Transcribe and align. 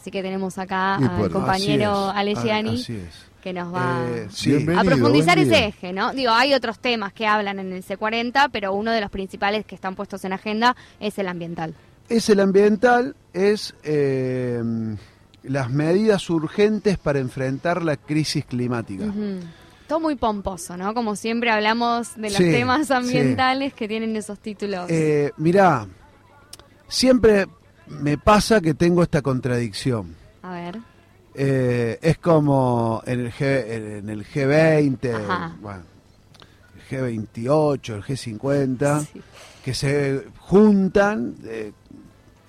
así 0.00 0.10
que 0.10 0.22
tenemos 0.22 0.58
acá 0.58 0.98
Y 1.00 1.04
al 1.04 1.16
por- 1.16 1.30
compañero 1.32 2.08
Alegiani 2.10 2.74
así 2.80 2.96
es. 2.96 3.26
que 3.42 3.52
nos 3.52 3.72
va 3.74 4.04
Eh, 4.08 4.26
sí. 4.30 4.66
A 4.76 4.82
profundizar 4.84 5.38
ese 5.38 5.66
eje, 5.66 5.92
¿no? 5.92 6.12
Digo, 6.12 6.32
hay 6.32 6.54
otros 6.54 6.78
temas 6.78 7.12
que 7.12 7.26
hablan 7.26 7.58
en 7.58 7.72
el 7.72 7.84
C40, 7.84 8.48
pero 8.52 8.72
uno 8.74 8.90
de 8.92 9.00
los 9.00 9.10
principales 9.10 9.64
que 9.64 9.74
están 9.74 9.94
puestos 9.94 10.24
en 10.24 10.32
agenda 10.32 10.74
es 10.98 11.18
el 11.18 11.28
ambiental. 11.28 11.74
Es 12.08 12.28
el 12.28 12.40
ambiental, 12.40 13.14
es 13.32 13.74
eh, 13.84 14.60
las 15.44 15.70
medidas 15.70 16.28
urgentes 16.28 16.98
para 16.98 17.18
enfrentar 17.18 17.82
la 17.82 17.96
crisis 17.96 18.44
climática. 18.44 19.04
Todo 19.86 20.00
muy 20.00 20.16
pomposo, 20.16 20.76
¿no? 20.76 20.92
Como 20.94 21.16
siempre 21.16 21.50
hablamos 21.50 22.14
de 22.16 22.28
los 22.28 22.36
Sí, 22.36 22.50
temas 22.50 22.88
sí. 22.88 22.92
ambientales 22.92 23.72
que 23.74 23.88
tienen 23.88 24.14
esos 24.16 24.38
títulos. 24.38 24.86
Eh, 24.90 25.30
mirá, 25.36 25.86
siempre 26.88 27.46
me 27.90 28.16
pasa 28.18 28.60
que 28.60 28.74
tengo 28.74 29.02
esta 29.02 29.22
contradicción. 29.22 30.14
a 30.42 30.52
ver. 30.52 30.78
Eh, 31.34 31.98
es 32.02 32.18
como 32.18 33.02
en 33.06 33.20
el, 33.20 33.32
G, 33.32 33.42
en 33.98 34.08
el 34.08 34.24
G20, 34.26 35.14
Ajá. 35.14 35.56
bueno, 35.60 35.82
el 36.74 36.82
G28, 37.22 37.94
el 37.94 38.02
G50, 38.02 39.00
Sí. 39.06 39.22
que 39.64 39.72
se 39.74 40.24
juntan 40.38 41.36
eh, 41.44 41.72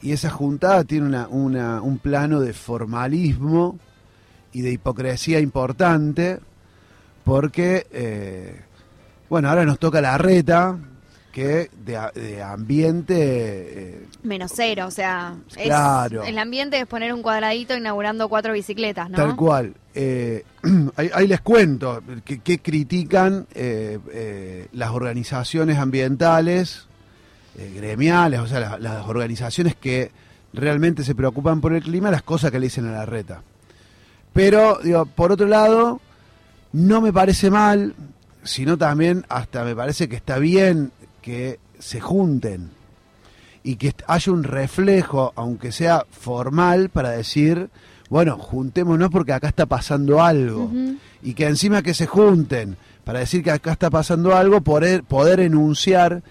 y 0.01 0.13
esa 0.13 0.31
juntada 0.31 0.83
tiene 0.83 1.05
una, 1.05 1.27
una- 1.27 1.81
un 1.81 1.99
plano 1.99 2.39
de 2.39 2.53
formalismo 2.53 3.77
y 4.51 4.61
de 4.61 4.71
hipocresía 4.71 5.39
importante 5.39 6.39
porque, 7.23 7.85
eh, 7.91 8.61
bueno, 9.29 9.47
ahora 9.49 9.63
nos 9.63 9.77
toca 9.77 10.01
la 10.01 10.17
reta 10.17 10.75
que 11.31 11.69
de, 11.85 12.41
ambiente... 12.43 13.15
eh, 13.17 14.05
Menos 14.23 14.51
cero, 14.55 14.85
o 14.87 14.91
sea, 14.91 15.35
es- 15.55 15.65
Claro. 15.65 16.23
el 16.23 16.37
ambiente 16.37 16.79
es 16.79 16.85
poner 16.85 17.13
un 17.13 17.21
cuadradito 17.21 17.75
inaugurando 17.75 18.29
cuatro 18.29 18.53
bicicletas, 18.53 19.09
¿no? 19.09 19.17
Tal 19.17 19.35
cual. 19.35 19.73
Eh, 19.95 20.43
ahí, 20.95 21.09
ahí 21.13 21.27
les 21.27 21.41
cuento 21.41 22.01
que, 22.23 22.39
que 22.39 22.59
critican 22.59 23.47
eh, 23.53 23.97
eh, 24.13 24.67
las 24.73 24.91
organizaciones 24.91 25.77
ambientales, 25.77 26.87
gremiales, 27.75 28.39
o 28.39 28.47
sea, 28.47 28.59
las, 28.59 28.79
las 28.79 29.05
organizaciones 29.07 29.75
que 29.75 30.11
realmente 30.53 31.03
se 31.03 31.15
preocupan 31.15 31.61
por 31.61 31.73
el 31.73 31.83
clima, 31.83 32.09
las 32.11 32.23
cosas 32.23 32.51
que 32.51 32.59
le 32.59 32.67
dicen 32.67 32.87
a 32.87 32.91
la 32.91 33.05
reta. 33.05 33.41
Pero, 34.33 34.79
digo, 34.83 35.05
por 35.05 35.31
otro 35.31 35.47
lado, 35.47 35.99
no 36.71 37.01
me 37.01 37.11
parece 37.11 37.49
mal, 37.51 37.93
sino 38.43 38.77
también 38.77 39.25
hasta 39.29 39.63
me 39.65 39.75
parece 39.75 40.07
que 40.07 40.15
está 40.15 40.39
bien 40.39 40.91
que 41.21 41.59
se 41.79 41.99
junten 42.01 42.69
y 43.63 43.75
que 43.75 43.93
haya 44.07 44.31
un 44.31 44.43
reflejo, 44.43 45.33
aunque 45.35 45.71
sea 45.71 46.05
formal, 46.09 46.89
para 46.89 47.11
decir, 47.11 47.69
bueno, 48.09 48.37
juntémonos 48.37 49.09
porque 49.09 49.33
acá 49.33 49.47
está 49.47 49.65
pasando 49.67 50.21
algo. 50.23 50.71
Y 51.21 51.33
que 51.35 51.47
encima 51.47 51.81
que 51.83 51.93
se 51.93 52.07
junten 52.07 52.75
para 53.03 53.19
decir 53.19 53.43
que 53.43 53.51
acá 53.51 53.71
está 53.73 53.89
pasando 53.89 54.35
algo, 54.35 54.61
poder, 54.61 55.03
poder 55.03 55.39
enunciar 55.39 56.23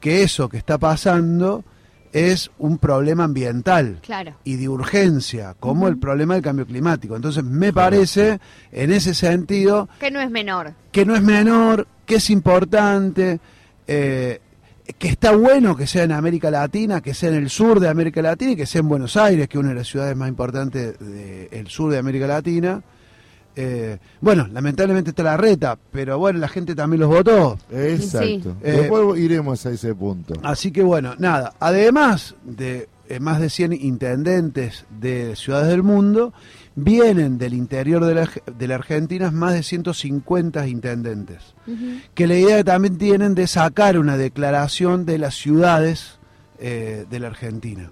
que 0.00 0.22
eso 0.22 0.48
que 0.48 0.56
está 0.56 0.78
pasando 0.78 1.64
es 2.12 2.50
un 2.58 2.78
problema 2.78 3.24
ambiental 3.24 3.98
Claro. 4.00 4.32
y 4.44 4.56
de 4.56 4.68
urgencia, 4.70 5.54
como 5.60 5.88
el 5.88 5.98
problema 5.98 6.34
del 6.34 6.42
cambio 6.42 6.64
climático. 6.66 7.14
Entonces, 7.16 7.44
me 7.44 7.70
parece, 7.72 8.40
en 8.72 8.92
ese 8.92 9.12
sentido, 9.12 9.90
Que 10.00 10.10
no 10.10 10.18
es 10.20 10.30
menor. 10.30 10.72
que 10.90 11.04
no 11.04 11.14
es 11.14 11.22
menor, 11.22 11.86
que 12.06 12.14
es 12.16 12.30
importante, 12.30 13.40
eh, 13.88 14.40
que 14.98 15.08
está 15.08 15.32
bueno 15.36 15.76
que 15.76 15.86
sea 15.86 16.04
en 16.04 16.12
América 16.12 16.50
Latina, 16.50 17.00
que 17.00 17.12
sea 17.14 17.30
en 17.30 17.36
el 17.36 17.50
sur 17.50 17.80
de 17.80 17.88
América 17.88 18.22
Latina 18.22 18.52
y 18.52 18.56
que 18.56 18.66
sea 18.66 18.80
en 18.80 18.88
Buenos 18.88 19.16
Aires, 19.16 19.48
que 19.48 19.58
es 19.58 19.60
una 19.60 19.70
de 19.70 19.74
las 19.74 19.88
ciudades 19.88 20.16
más 20.16 20.28
importantes 20.28 20.98
del 20.98 21.66
sur 21.68 21.90
de 21.90 21.98
América 21.98 22.26
Latina. 22.26 22.82
Eh, 23.60 23.98
bueno, 24.20 24.46
lamentablemente 24.52 25.10
está 25.10 25.24
la 25.24 25.36
reta, 25.36 25.76
pero 25.90 26.16
bueno, 26.18 26.38
la 26.38 26.48
gente 26.48 26.74
también 26.76 27.00
los 27.00 27.08
votó. 27.08 27.58
Exacto. 27.72 28.52
Sí. 28.52 28.56
Eh, 28.62 28.72
Después 28.72 29.18
iremos 29.18 29.66
a 29.66 29.70
ese 29.70 29.94
punto. 29.94 30.34
Así 30.44 30.70
que 30.70 30.82
bueno, 30.82 31.14
nada, 31.18 31.54
además 31.58 32.36
de 32.44 32.88
eh, 33.08 33.20
más 33.20 33.40
de 33.40 33.50
100 33.50 33.72
intendentes 33.72 34.84
de 35.00 35.34
ciudades 35.34 35.68
del 35.68 35.82
mundo, 35.82 36.32
vienen 36.80 37.38
del 37.38 37.54
interior 37.54 38.04
de 38.04 38.14
la, 38.14 38.28
de 38.56 38.68
la 38.68 38.74
Argentina 38.76 39.30
más 39.30 39.54
de 39.54 39.62
150 39.62 40.66
intendentes, 40.68 41.54
que 42.14 42.26
la 42.26 42.34
idea 42.36 42.62
también 42.64 42.98
tienen 42.98 43.34
de 43.34 43.46
sacar 43.46 43.98
una 43.98 44.16
declaración 44.16 45.04
de 45.06 45.18
las 45.18 45.34
ciudades 45.34 46.18
eh, 46.60 47.06
de 47.10 47.20
la 47.20 47.28
Argentina. 47.28 47.90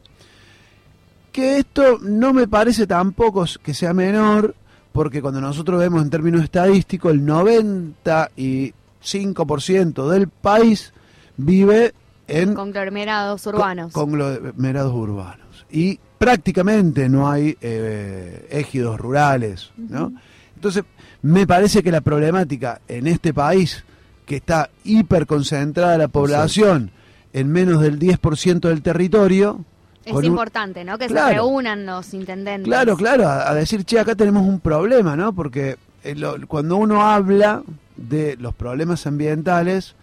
Que 1.33 1.59
esto 1.59 1.99
no 2.01 2.33
me 2.33 2.49
parece 2.49 2.87
tampoco 2.87 3.45
que 3.63 3.75
sea 3.75 3.93
menor, 3.93 4.55
porque 4.93 5.21
cuando 5.21 5.41
nosotros 5.41 5.79
vemos 5.81 6.03
en 6.03 6.11
términos 6.11 6.43
estadísticos, 6.43 7.13
el 7.13 7.27
95% 7.27 10.09
del 10.11 10.29
país 10.29 10.93
vive 11.37 11.93
en 12.29 12.55
Conglomerados 12.55 13.47
urbanos. 13.47 13.93
con- 13.93 14.11
conglomerados 14.11 14.93
urbanos. 14.95 15.46
Y 15.71 15.99
prácticamente 16.19 17.09
no 17.09 17.29
hay 17.31 17.57
eh, 17.61 18.47
ejidos 18.51 18.99
rurales, 18.99 19.71
¿no? 19.77 20.13
Entonces, 20.55 20.85
me 21.23 21.47
parece 21.47 21.83
que 21.83 21.91
la 21.93 22.01
problemática 22.01 22.81
en 22.89 23.07
este 23.07 23.35
país, 23.35 23.85
que 24.25 24.37
está 24.37 24.71
hiperconcentrada 24.85 25.99
la 25.99 26.09
población 26.09 26.91
en 27.33 27.51
menos 27.53 27.81
del 27.83 27.99
10% 27.99 28.61
del 28.69 28.83
territorio, 28.83 29.65
es 30.05 30.13
un- 30.15 30.25
importante, 30.25 30.85
¿no? 30.85 30.97
Que 30.99 31.09
se 31.09 31.15
reúnan 31.35 31.85
los 31.85 32.15
intendentes. 32.15 32.65
Claro, 32.69 32.97
claro, 32.97 33.29
a, 33.29 33.51
a 33.51 33.55
decir, 33.55 33.85
che, 33.85 33.99
acá 33.99 34.15
tenemos 34.15 34.47
un 34.47 34.61
problema, 34.61 35.17
¿no? 35.17 35.33
Porque 35.35 35.77
eh, 36.05 36.15
lo- 36.15 36.37
cuando 36.47 36.77
uno 36.77 37.03
habla 37.07 37.63
de 37.97 38.37
los 38.39 38.55
problemas 38.55 39.07
ambientales, 39.07 39.95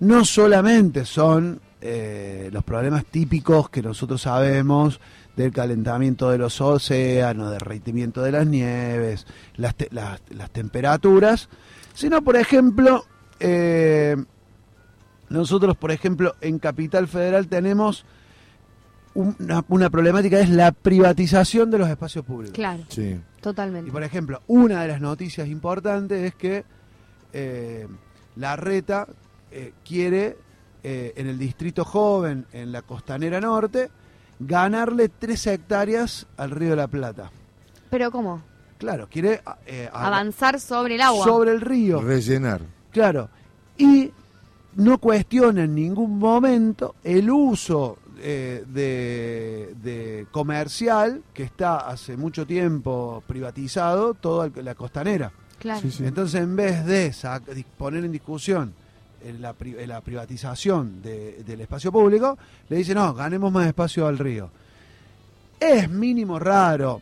no 0.00 0.24
solamente 0.24 1.04
son 1.04 1.60
eh, 1.86 2.48
los 2.50 2.64
problemas 2.64 3.04
típicos 3.04 3.68
que 3.68 3.82
nosotros 3.82 4.22
sabemos 4.22 5.00
del 5.36 5.52
calentamiento 5.52 6.30
de 6.30 6.38
los 6.38 6.58
océanos, 6.62 7.50
del 7.50 7.58
derretimiento 7.58 8.22
de 8.22 8.32
las 8.32 8.46
nieves, 8.46 9.26
las, 9.56 9.74
te- 9.74 9.88
las, 9.90 10.20
las 10.30 10.50
temperaturas, 10.50 11.50
sino, 11.92 12.22
por 12.22 12.36
ejemplo, 12.36 13.04
eh, 13.38 14.16
nosotros, 15.28 15.76
por 15.76 15.90
ejemplo, 15.90 16.34
en 16.40 16.58
Capital 16.58 17.06
Federal 17.06 17.48
tenemos 17.48 18.06
una, 19.14 19.62
una 19.68 19.90
problemática, 19.90 20.40
es 20.40 20.48
la 20.50 20.72
privatización 20.72 21.70
de 21.70 21.78
los 21.78 21.88
espacios 21.88 22.24
públicos. 22.24 22.54
Claro, 22.54 22.82
Sí. 22.88 23.20
totalmente. 23.40 23.88
Y 23.88 23.92
por 23.92 24.02
ejemplo, 24.04 24.40
una 24.46 24.82
de 24.82 24.88
las 24.88 25.00
noticias 25.00 25.48
importantes 25.48 26.22
es 26.22 26.34
que 26.34 26.64
eh, 27.32 27.86
la 28.36 28.56
reta 28.56 29.06
eh, 29.50 29.72
quiere 29.84 30.36
eh, 30.86 31.14
en 31.16 31.28
el 31.28 31.38
distrito 31.38 31.82
joven, 31.84 32.44
en 32.52 32.70
la 32.70 32.82
costanera 32.82 33.40
norte, 33.40 33.90
ganarle 34.38 35.08
tres 35.08 35.46
hectáreas 35.46 36.26
al 36.36 36.50
río 36.50 36.70
de 36.70 36.76
la 36.76 36.88
Plata. 36.88 37.30
Pero 37.88 38.10
¿cómo? 38.10 38.42
Claro, 38.76 39.08
quiere 39.10 39.40
eh, 39.66 39.88
Avanzar 39.90 40.60
sobre 40.60 40.96
el 40.96 41.00
agua. 41.00 41.24
sobre 41.24 41.52
el 41.52 41.62
río. 41.62 42.02
Rellenar. 42.02 42.60
Claro. 42.90 43.30
Y 43.78 44.12
no 44.76 44.98
cuestiona 44.98 45.64
en 45.64 45.74
ningún 45.74 46.18
momento 46.18 46.96
el 47.02 47.30
uso 47.30 47.96
eh, 48.18 48.62
de, 48.66 49.74
de 49.82 50.26
comercial 50.30 51.22
que 51.32 51.44
está 51.44 51.88
hace 51.88 52.16
mucho 52.18 52.46
tiempo 52.46 53.22
privatizado 53.26 54.12
toda 54.12 54.50
la 54.62 54.74
costanera. 54.74 55.32
Claro. 55.58 55.80
Sí, 55.80 55.90
sí. 55.90 56.04
Entonces, 56.04 56.42
en 56.42 56.54
vez 56.56 56.84
de 56.84 57.10
poner 57.78 58.04
en 58.04 58.12
discusión 58.12 58.74
la, 59.40 59.52
pri- 59.52 59.86
la 59.86 60.00
privatización 60.00 61.00
de- 61.02 61.42
del 61.44 61.60
espacio 61.62 61.90
público, 61.92 62.36
le 62.68 62.76
dicen, 62.76 62.96
no, 62.96 63.14
ganemos 63.14 63.50
más 63.52 63.66
espacio 63.66 64.06
al 64.06 64.18
río. 64.18 64.50
Es 65.60 65.88
mínimo 65.88 66.38
raro, 66.38 67.00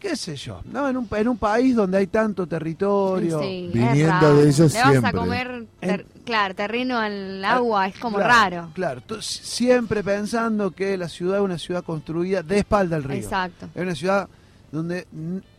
qué 0.00 0.16
sé 0.16 0.34
yo, 0.36 0.60
¿no? 0.72 0.88
en, 0.88 0.96
un, 0.96 1.08
en 1.12 1.28
un 1.28 1.36
país 1.38 1.76
donde 1.76 1.98
hay 1.98 2.06
tanto 2.06 2.46
territorio. 2.46 3.40
Sí, 3.40 3.70
Viniendo 3.72 4.36
de 4.36 4.48
ellos 4.48 4.72
Le 4.72 4.78
vas 4.80 4.86
a 4.88 4.90
siempre. 4.90 5.12
comer, 5.12 5.66
En- 5.80 6.06
claro, 6.24 6.54
terreno 6.54 6.98
al 6.98 7.44
agua, 7.44 7.86
es 7.86 7.98
como 7.98 8.16
Claro, 8.16 8.32
raro. 8.56 8.68
Claro, 8.74 9.00
tú- 9.06 9.20
siempre 9.22 10.02
pensando 10.02 10.70
que 10.72 10.96
la 10.96 11.08
ciudad 11.08 11.38
es 11.38 11.44
una 11.44 11.58
ciudad 11.58 11.84
construida 11.84 12.42
de 12.42 12.58
espalda 12.58 12.96
al 12.96 13.04
río. 13.04 13.18
Exacto. 13.18 13.68
Es 13.74 13.82
una 13.82 13.94
ciudad 13.94 14.28
donde 14.72 15.06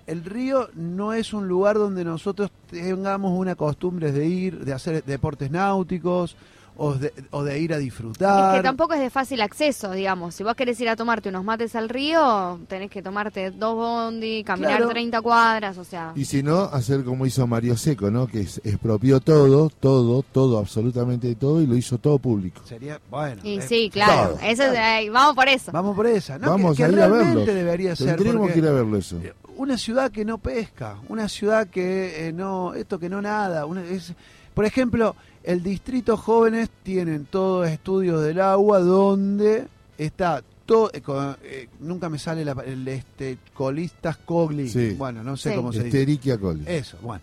el 0.10 0.24
río 0.26 0.70
no 0.76 1.14
es 1.14 1.34
un 1.34 1.48
lugar 1.48 1.76
donde 1.78 2.04
nosotros 2.04 2.50
tengamos 2.70 3.38
una 3.38 3.56
costumbre 3.56 4.12
de 4.12 4.26
ir, 4.28 4.66
de 4.66 4.74
hacer 4.74 5.04
deportes 5.04 5.52
náuticos 5.52 6.36
o 6.82 6.94
de, 6.94 7.12
o 7.32 7.44
de 7.44 7.60
ir 7.60 7.74
a 7.74 7.76
Es 7.76 7.84
disfrutar. 7.84 8.56
que 8.56 8.64
tampoco 8.64 8.94
es 8.94 9.02
de 9.02 9.10
fácil 9.10 9.42
acceso, 9.42 9.92
digamos. 9.92 10.34
Si 10.34 10.46
vos 10.46 10.56
querés 10.56 10.80
ir 10.80 10.88
a 10.88 10.96
tomarte 10.96 11.28
unos 11.28 11.44
mates 11.44 11.76
al 11.76 11.90
río, 11.90 12.58
tenés 12.70 12.90
que 12.90 13.02
tomarte 13.02 13.52
dos 13.52 13.76
bondi, 13.76 14.46
caminar 14.46 14.78
Claro. 14.78 14.90
30 14.90 15.22
cuadras, 15.22 15.78
o 15.78 15.84
sea. 15.84 16.14
Y 16.16 16.24
si 16.24 16.42
no, 16.42 16.62
hacer 16.72 17.04
como 17.04 17.26
hizo 17.26 17.46
Mario 17.48 17.76
Seco, 17.76 18.10
¿no? 18.10 18.28
Que 18.28 18.42
es- 18.42 18.62
expropió 18.64 19.20
todo, 19.20 19.70
todo, 19.70 20.24
todo, 20.32 20.58
absolutamente 20.58 21.36
todo 21.36 21.62
y 21.62 21.68
lo 21.68 21.76
hizo 21.76 21.98
todo 21.98 22.18
público. 22.18 22.62
Sería, 22.64 22.98
bueno. 23.12 23.42
Y 23.44 23.58
eh, 23.58 23.62
sí, 23.62 23.90
claro. 23.92 24.36
todo. 24.36 24.40
Eso 24.42 24.64
es- 24.64 24.74
eh, 24.80 25.10
vamos 25.12 25.36
por 25.36 25.50
eso. 25.50 25.74
Vamos 25.74 25.98
por 25.98 26.08
esa, 26.08 26.38
¿no? 26.40 26.50
Vamos 26.52 26.78
que, 26.78 26.86
a 26.86 26.88
ir 26.88 26.94
a 26.94 27.08
realmente 27.08 27.40
verlo. 27.40 27.54
debería 27.56 27.94
ser. 27.98 28.08
Tendríamos 28.16 28.40
porque- 28.44 28.54
que 28.54 28.60
ir 28.60 28.68
a 28.68 28.72
verlo 28.72 28.98
eso. 28.98 29.18
Una 29.60 29.78
ciudad 29.78 30.10
que 30.10 30.24
no 30.24 30.38
pesca, 30.38 30.96
una 31.10 31.28
ciudad 31.28 31.68
que 31.68 32.28
eh, 32.30 32.32
no, 32.34 32.74
esto 32.74 32.98
que 32.98 33.10
no 33.10 33.22
nada, 33.22 33.66
una- 33.66 33.84
es, 33.84 34.14
por 34.54 34.64
ejemplo, 34.64 35.18
el 35.44 35.62
distrito 35.64 36.16
jóvenes 36.16 36.70
tienen 36.84 37.26
todos 37.26 37.68
estudios 37.68 38.24
del 38.24 38.40
agua 38.40 38.80
donde 38.80 39.68
está 39.98 40.42
todo, 40.66 40.90
eh, 40.94 41.02
eh, 41.44 41.68
nunca 41.82 42.08
me 42.10 42.18
sale 42.20 42.46
la, 42.46 42.54
el 42.66 42.88
este 42.88 43.38
colistas 43.54 44.16
cogli, 44.18 44.70
Sí. 44.70 44.96
bueno, 44.98 45.24
no 45.24 45.36
sé 45.36 45.50
Sí. 45.50 45.56
cómo 45.58 45.74
se 45.74 45.84
dice. 45.84 45.98
Esteriquia 46.00 46.38
coli. 46.38 46.64
Eso, 46.66 46.98
bueno. 47.02 47.22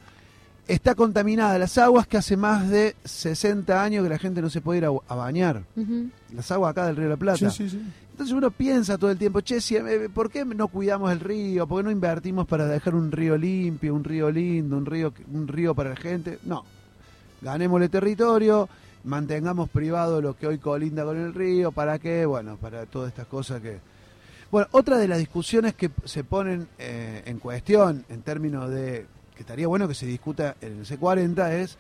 Está 0.69 0.97
contaminada 0.97 1.56
las 1.59 1.79
aguas 1.79 2.09
que 2.09 2.17
hace 2.17 2.37
más 2.37 2.69
de 2.69 2.97
60 3.05 3.83
años 3.85 4.03
que 4.03 4.09
la 4.11 4.19
gente 4.19 4.43
no 4.43 4.50
se 4.50 4.61
puede 4.61 4.79
ir 4.81 4.85
a, 4.85 4.88
a 4.88 5.15
bañar. 5.15 5.62
Ujú. 5.77 6.11
Las 6.35 6.50
aguas 6.50 6.73
acá 6.73 6.87
del 6.87 6.97
Río 6.97 7.05
de 7.05 7.11
la 7.11 7.17
Plata. 7.17 7.50
Sí, 7.50 7.69
sí, 7.69 7.71
sí. 7.71 7.83
Entonces 8.16 8.34
uno 8.34 8.50
piensa 8.50 8.96
todo 8.96 9.10
el 9.10 9.18
tiempo, 9.18 9.42
che, 9.42 9.60
si, 9.60 9.76
eh, 9.76 10.08
¿por 10.08 10.30
qué 10.30 10.42
no 10.42 10.68
cuidamos 10.68 11.12
el 11.12 11.20
río? 11.20 11.66
¿Por 11.66 11.80
qué 11.80 11.84
no 11.84 11.90
invertimos 11.90 12.46
para 12.46 12.66
dejar 12.66 12.94
un 12.94 13.12
río 13.12 13.36
limpio, 13.36 13.94
un 13.94 14.04
río 14.04 14.30
lindo, 14.30 14.78
un 14.78 14.86
río, 14.86 15.12
un 15.30 15.46
río 15.46 15.74
para 15.74 15.90
la 15.90 15.96
gente? 15.96 16.38
No. 16.44 16.64
Ganémosle 17.42 17.90
territorio, 17.90 18.70
mantengamos 19.04 19.68
privado 19.68 20.22
lo 20.22 20.34
que 20.34 20.46
hoy 20.46 20.56
colinda 20.56 21.04
con 21.04 21.18
el 21.18 21.34
río, 21.34 21.72
¿para 21.72 21.98
qué? 21.98 22.24
Bueno, 22.24 22.56
para 22.56 22.86
todas 22.86 23.08
estas 23.08 23.26
cosas 23.26 23.60
que... 23.60 23.80
Bueno, 24.50 24.66
otra 24.70 24.96
de 24.96 25.08
las 25.08 25.18
discusiones 25.18 25.74
que 25.74 25.90
se 26.06 26.24
ponen 26.24 26.68
eh, 26.78 27.22
en 27.26 27.38
cuestión 27.38 28.06
en 28.08 28.22
términos 28.22 28.70
de 28.70 29.04
que 29.34 29.42
estaría 29.42 29.66
bueno 29.66 29.86
que 29.86 29.94
se 29.94 30.06
discuta 30.06 30.56
en 30.62 30.78
el 30.78 30.86
C40 30.86 31.50
es 31.50 31.76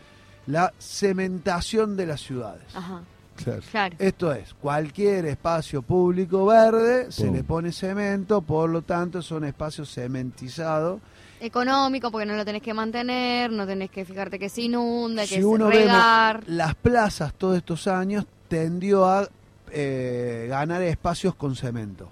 la 0.46 0.70
cementación 0.78 1.96
de 1.96 2.04
las 2.04 2.20
ciudades. 2.20 2.66
Ajá, 2.74 3.00
Claro. 3.36 3.62
claro. 3.70 3.96
Esto 3.98 4.32
es, 4.32 4.54
cualquier 4.54 5.26
espacio 5.26 5.82
público 5.82 6.46
verde 6.46 7.10
se 7.12 7.30
le 7.30 7.44
pone 7.44 7.72
cemento, 7.72 8.40
por 8.42 8.70
lo 8.70 8.82
tanto 8.82 9.22
son 9.22 9.44
espacios 9.44 9.92
cementizados. 9.92 11.00
Económico, 11.40 12.10
porque 12.10 12.26
no 12.26 12.34
lo 12.34 12.44
tenés 12.44 12.62
que 12.62 12.72
mantener, 12.72 13.52
no 13.52 13.66
tenés 13.66 13.90
que 13.90 14.04
fijarte 14.04 14.38
que 14.38 14.48
se 14.48 14.62
inunda, 14.62 15.22
que 15.22 15.28
Si 15.28 15.34
se 15.36 15.44
uno 15.44 15.68
regar. 15.68 16.42
las 16.46 16.74
plazas 16.74 17.34
todos 17.34 17.58
estos 17.58 17.86
años 17.86 18.24
tendió 18.48 19.06
a 19.06 19.28
eh, 19.70 20.46
ganar 20.48 20.82
espacios 20.82 21.34
con 21.34 21.54
cemento. 21.54 22.08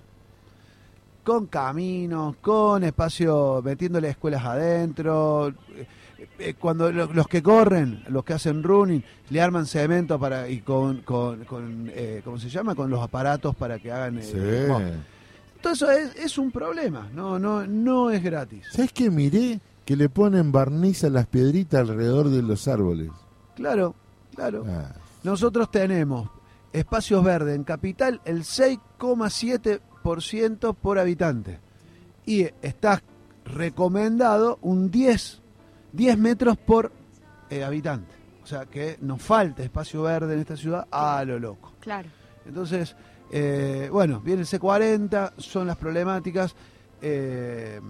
Con 1.25 1.47
caminos, 1.47 2.37
con 2.43 2.85
espacio, 2.85 3.63
metiéndole 3.65 4.11
escuelas 4.11 4.45
adentro. 4.45 5.55
Eh, 6.39 6.55
cuando 6.55 6.91
lo- 6.93 7.13
los 7.13 7.27
que 7.29 7.43
corren, 7.43 8.03
los 8.09 8.25
que 8.25 8.33
hacen 8.35 8.63
running, 8.63 9.03
le 9.31 9.41
arman 9.41 9.67
cemento 9.67 10.19
para 10.19 10.49
y 10.49 10.61
con, 10.61 11.03
con, 11.03 11.45
con, 11.45 11.91
eh, 11.95 12.23
¿cómo 12.25 12.39
se 12.39 12.49
llama? 12.49 12.75
Con 12.75 12.91
los 12.91 13.01
aparatos 13.03 13.55
para 13.57 13.79
que 13.79 13.91
hagan... 13.93 14.19
eh, 14.19 14.23
Sí. 14.23 14.39
bueno, 14.71 14.91
todo 15.61 15.73
eso 15.73 15.91
es, 15.91 16.15
es 16.17 16.39
un 16.39 16.51
problema, 16.51 17.09
no, 17.15 17.39
no, 17.39 17.67
no 17.67 18.11
es 18.11 18.23
gratis. 18.23 18.67
¿Sabes 18.71 18.93
qué 18.93 19.11
miré? 19.11 19.61
Que 19.85 19.97
le 19.97 20.09
ponen 20.09 20.53
barniz 20.53 21.05
a 21.05 21.11
las 21.11 21.27
piedritas 21.27 21.81
alrededor 21.89 22.29
de 22.31 22.43
los 22.43 22.67
árboles. 22.69 23.11
Claro, 23.57 23.95
claro. 24.35 24.65
Ah, 24.69 24.93
Nosotros 25.23 25.71
tenemos 25.71 26.29
espacios 26.73 27.23
verdes 27.25 27.57
en 27.57 27.65
capital 27.65 28.21
el 28.25 28.45
6,7% 28.45 30.75
por 30.75 30.99
habitante. 30.99 31.61
Y 32.27 32.47
está 32.63 33.03
recomendado 33.45 34.59
un 34.63 34.91
10, 34.91 35.43
10 35.95 36.19
metros 36.19 36.57
por 36.57 36.93
eh, 37.51 37.63
habitante. 37.65 38.13
O 38.43 38.47
sea 38.47 38.67
que 38.67 38.99
nos 39.01 39.23
falta 39.23 39.63
espacio 39.63 40.03
verde 40.03 40.35
en 40.35 40.41
esta 40.41 40.57
ciudad 40.57 40.87
a 40.91 41.25
lo 41.25 41.39
loco. 41.39 41.73
Claro. 41.81 42.09
Entonces, 42.47 42.95
eh, 43.31 43.89
bueno, 43.91 44.21
viene 44.21 44.43
el 44.43 44.47
C40, 44.47 45.33
son 45.39 45.67
las 45.67 45.77
problemáticas 45.77 46.55
eh, 47.01 47.81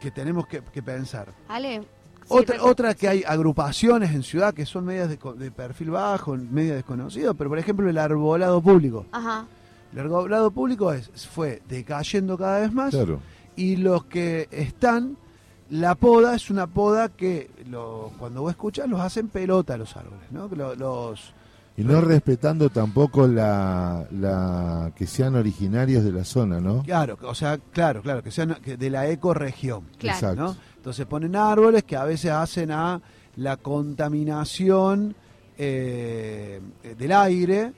que 0.00 0.10
tenemos 0.10 0.46
que, 0.46 0.62
que 0.62 0.82
pensar. 0.82 1.32
Ale. 1.48 1.82
Otra, 2.28 2.62
otra 2.62 2.94
que 2.94 3.08
hay 3.08 3.24
agrupaciones 3.26 4.12
en 4.12 4.22
ciudad 4.22 4.54
que 4.54 4.64
son 4.64 4.84
medias 4.84 5.08
de, 5.08 5.18
de 5.36 5.50
perfil 5.50 5.90
bajo, 5.90 6.36
medias 6.36 6.76
desconocidas, 6.76 7.34
pero 7.36 7.50
por 7.50 7.58
ejemplo 7.58 7.88
el 7.90 7.98
arbolado 7.98 8.60
público. 8.62 9.06
Ajá. 9.10 9.46
El 9.92 9.98
arbolado 9.98 10.50
público 10.52 10.92
es, 10.92 11.10
fue 11.28 11.60
decayendo 11.68 12.38
cada 12.38 12.60
vez 12.60 12.72
más 12.72 12.90
claro. 12.90 13.20
y 13.56 13.76
los 13.76 14.04
que 14.04 14.48
están, 14.52 15.16
la 15.70 15.94
poda 15.94 16.34
es 16.34 16.50
una 16.50 16.66
poda 16.66 17.08
que 17.08 17.50
lo- 17.68 18.12
cuando 18.18 18.42
vos 18.42 18.50
escuchas 18.50 18.88
los 18.88 19.00
hacen 19.00 19.28
pelota 19.28 19.76
los 19.76 19.96
árboles, 19.96 20.30
¿no? 20.30 20.48
Que 20.50 20.56
lo- 20.56 20.74
los, 20.74 21.32
Y 21.76 21.84
no 21.84 22.00
respetando 22.00 22.68
tampoco 22.68 23.26
la, 23.26 24.06
la 24.10 24.92
que 24.96 25.06
sean 25.06 25.34
originarios 25.36 26.04
de 26.04 26.12
la 26.12 26.24
zona, 26.24 26.60
¿no? 26.60 26.82
claro, 26.82 27.16
o 27.22 27.34
sea, 27.34 27.58
claro, 27.72 28.02
claro, 28.02 28.22
que 28.22 28.30
sean 28.30 28.56
que 28.62 28.76
de 28.76 28.90
la 28.90 29.08
ecorregión. 29.08 29.84
Claro. 29.98 30.16
Exacto. 30.18 30.42
¿no? 30.42 30.56
Entonces 30.76 31.06
ponen 31.06 31.36
árboles 31.36 31.84
que 31.84 31.96
a 31.96 32.04
veces 32.04 32.30
hacen 32.32 32.70
a 32.72 33.00
la 33.36 33.56
contaminación 33.56 35.14
eh, 35.62 36.60
del 36.98 37.12
aire, 37.12 37.72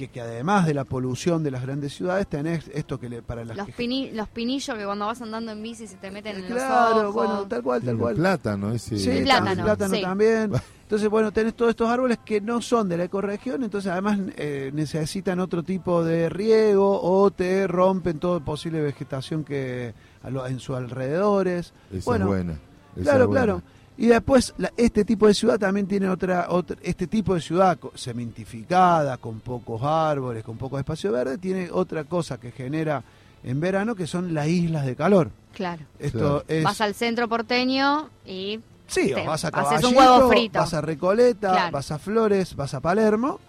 que, 0.00 0.08
que 0.08 0.20
además 0.22 0.64
de 0.66 0.72
la 0.72 0.84
polución 0.84 1.42
de 1.42 1.50
las 1.50 1.60
grandes 1.60 1.92
ciudades 1.94 2.26
tenés 2.26 2.68
esto 2.72 2.98
que 2.98 3.10
le, 3.10 3.20
para 3.20 3.44
las 3.44 3.54
Los, 3.58 3.66
que- 3.66 3.74
pini- 3.74 4.10
los 4.12 4.28
pinillos 4.28 4.76
que 4.78 4.84
cuando 4.86 5.04
vas 5.04 5.20
andando 5.20 5.52
en 5.52 5.62
bici 5.62 5.86
se 5.86 5.96
te 5.96 6.10
meten 6.10 6.36
en 6.36 6.42
los 6.48 6.52
claro, 6.52 7.00
ojos. 7.10 7.14
bueno, 7.14 7.46
tal 7.46 7.62
cual, 7.62 7.80
tal 7.82 7.90
El 7.90 7.98
cual. 7.98 8.14
plátano, 8.14 8.72
ese. 8.72 8.98
Sí, 8.98 9.10
El 9.10 9.24
plátano, 9.24 9.62
plátano, 9.64 9.94
sí. 9.94 10.00
también. 10.00 10.52
Entonces, 10.84 11.08
bueno, 11.10 11.30
tenés 11.32 11.54
todos 11.54 11.68
estos 11.70 11.88
árboles 11.90 12.18
que 12.24 12.40
no 12.40 12.62
son 12.62 12.88
de 12.88 12.96
la 12.96 13.04
ecorregión, 13.04 13.62
entonces 13.62 13.92
además 13.92 14.18
eh, 14.36 14.70
necesitan 14.74 15.38
otro 15.38 15.62
tipo 15.62 16.02
de 16.02 16.28
riego 16.28 17.00
o 17.00 17.30
te 17.30 17.66
rompen 17.68 18.18
toda 18.18 18.40
posible 18.40 18.80
vegetación 18.80 19.44
que 19.44 19.94
a 20.24 20.30
lo- 20.30 20.46
en 20.46 20.58
sus 20.58 20.76
alrededores. 20.76 21.72
Esa 21.92 22.10
Bueno, 22.10 22.24
es 22.24 22.28
buena. 22.28 22.52
esa 22.96 23.02
Claro, 23.02 23.20
es 23.24 23.26
buena. 23.28 23.44
claro. 23.44 23.62
Y 24.00 24.06
después 24.06 24.54
la- 24.56 24.72
este 24.76 25.04
tipo 25.04 25.26
de 25.26 25.34
ciudad 25.34 25.58
también 25.58 25.86
tiene 25.86 26.08
otra, 26.08 26.46
otra 26.48 26.76
este 26.82 27.06
tipo 27.06 27.34
de 27.34 27.40
ciudad 27.40 27.78
cementificada, 27.94 29.16
con 29.18 29.40
pocos 29.40 29.82
árboles, 29.82 30.42
con 30.44 30.56
poco 30.56 30.78
espacio 30.78 31.12
verde, 31.12 31.38
tiene 31.38 31.68
otra 31.70 32.04
cosa 32.04 32.38
que 32.38 32.50
genera 32.50 33.02
en 33.42 33.60
verano 33.60 33.94
que 33.94 34.06
son 34.06 34.34
las 34.34 34.46
islas 34.48 34.86
de 34.86 34.96
calor. 34.96 35.30
Claro. 35.54 35.82
Esto 35.98 36.18
Claro. 36.18 36.44
es 36.48 36.64
Vas 36.64 36.80
al 36.80 36.94
centro 36.94 37.28
porteño 37.28 38.08
y 38.26 38.60
sí, 38.86 39.12
te- 39.14 39.22
o 39.22 39.24
vas 39.26 39.44
a 39.44 39.48
haces 39.48 39.64
Caballito, 39.64 39.88
un 39.90 39.96
huevo 39.96 40.28
frito. 40.30 40.58
vas 40.58 40.74
a 40.74 40.80
Recoleta, 40.80 41.50
Claro. 41.52 41.72
vas 41.72 41.90
a 41.90 41.98
Flores, 41.98 42.56
vas 42.56 42.74
a 42.74 42.80
Palermo, 42.80 43.40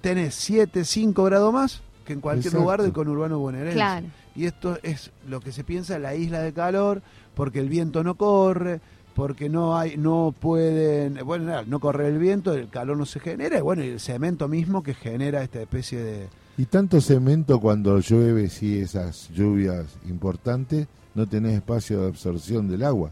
tenés 0.00 0.34
7, 0.34 0.84
5 0.84 1.24
grados 1.24 1.52
más 1.52 1.82
que 2.06 2.12
en 2.12 2.20
cualquier 2.20 2.46
Exacto. 2.46 2.62
lugar 2.62 2.82
del 2.82 2.92
conurbano 2.92 3.38
bonaerense. 3.38 3.74
Claro. 3.76 4.06
Y 4.36 4.46
esto 4.46 4.78
es 4.82 5.10
lo 5.28 5.40
que 5.40 5.52
se 5.52 5.64
piensa 5.64 5.98
la 5.98 6.14
isla 6.14 6.40
de 6.40 6.52
calor, 6.52 7.02
porque 7.34 7.60
el 7.60 7.68
viento 7.68 8.02
no 8.04 8.14
corre, 8.16 8.80
porque 9.14 9.48
no 9.48 9.76
hay, 9.76 9.96
no 9.96 10.34
pueden, 10.38 11.18
bueno, 11.24 11.44
nada, 11.46 11.64
no 11.66 11.78
corre 11.80 12.08
el 12.08 12.18
viento, 12.18 12.52
el 12.52 12.68
calor 12.68 12.96
no 12.96 13.06
se 13.06 13.20
genera, 13.20 13.58
y 13.58 13.60
bueno, 13.62 13.84
y 13.84 13.88
el 13.88 14.00
cemento 14.00 14.48
mismo 14.48 14.82
que 14.82 14.94
genera 14.94 15.42
esta 15.42 15.60
especie 15.62 16.02
de... 16.02 16.28
Y 16.58 16.66
tanto 16.66 17.00
cemento 17.00 17.60
cuando 17.60 17.98
llueve, 18.00 18.48
sí, 18.48 18.78
esas 18.78 19.28
lluvias 19.30 19.86
importantes, 20.08 20.86
no 21.14 21.26
tenés 21.26 21.54
espacio 21.54 22.00
de 22.02 22.08
absorción 22.08 22.68
del 22.68 22.82
agua. 22.84 23.10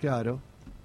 Claro, 0.00 0.38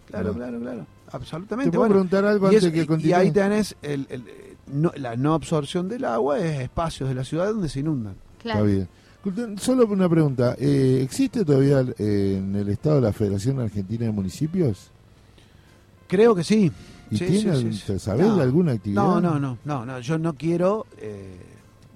claro, 0.08 0.30
No. 0.30 0.34
claro, 0.36 0.60
claro, 0.60 0.86
¿Te 1.10 1.18
absolutamente. 1.18 1.72
puedo 1.72 1.82
Bueno, 1.82 1.94
preguntar 1.96 2.26
algo 2.26 2.46
y, 2.46 2.56
antes 2.56 2.64
eso- 2.66 2.74
que 2.74 2.82
y 2.84 2.86
continúe? 2.86 3.16
ahí 3.16 3.32
tenés 3.32 3.76
el- 3.82 4.06
el- 4.10 4.24
no- 4.72 4.92
la 4.96 5.16
no 5.16 5.34
absorción 5.34 5.88
del 5.90 6.06
agua, 6.06 6.40
es 6.40 6.62
espacios 6.62 7.10
de 7.10 7.16
la 7.16 7.24
ciudad 7.24 7.48
donde 7.48 7.70
se 7.70 7.80
inundan. 7.80 8.14
Claro. 8.42 8.60
Está 8.66 8.72
bien. 8.72 8.88
Solo 9.58 9.86
una 9.88 10.08
pregunta. 10.08 10.56
eh, 10.58 11.02
¿Existe 11.04 11.44
todavía 11.44 11.82
eh, 11.98 12.36
en 12.38 12.56
el 12.56 12.70
Estado 12.70 13.02
la 13.02 13.12
Federación 13.12 13.60
Argentina 13.60 14.06
de 14.06 14.12
Municipios? 14.12 14.92
Creo 16.08 16.34
que 16.34 16.44
sí. 16.44 16.72
¿Y 17.12 17.18
Sí, 17.18 17.26
tiene, 17.26 17.56
sí, 17.58 17.74
sí, 17.74 18.00
sabés 18.00 18.28
No. 18.28 18.40
alguna 18.42 18.72
actividad? 18.74 19.02
No, 19.04 19.20
no, 19.20 19.40
no, 19.40 19.58
no, 19.66 19.86
no, 19.86 20.00
yo 20.00 20.18
no 20.18 20.34
quiero 20.36 20.86
eh, 20.98 21.36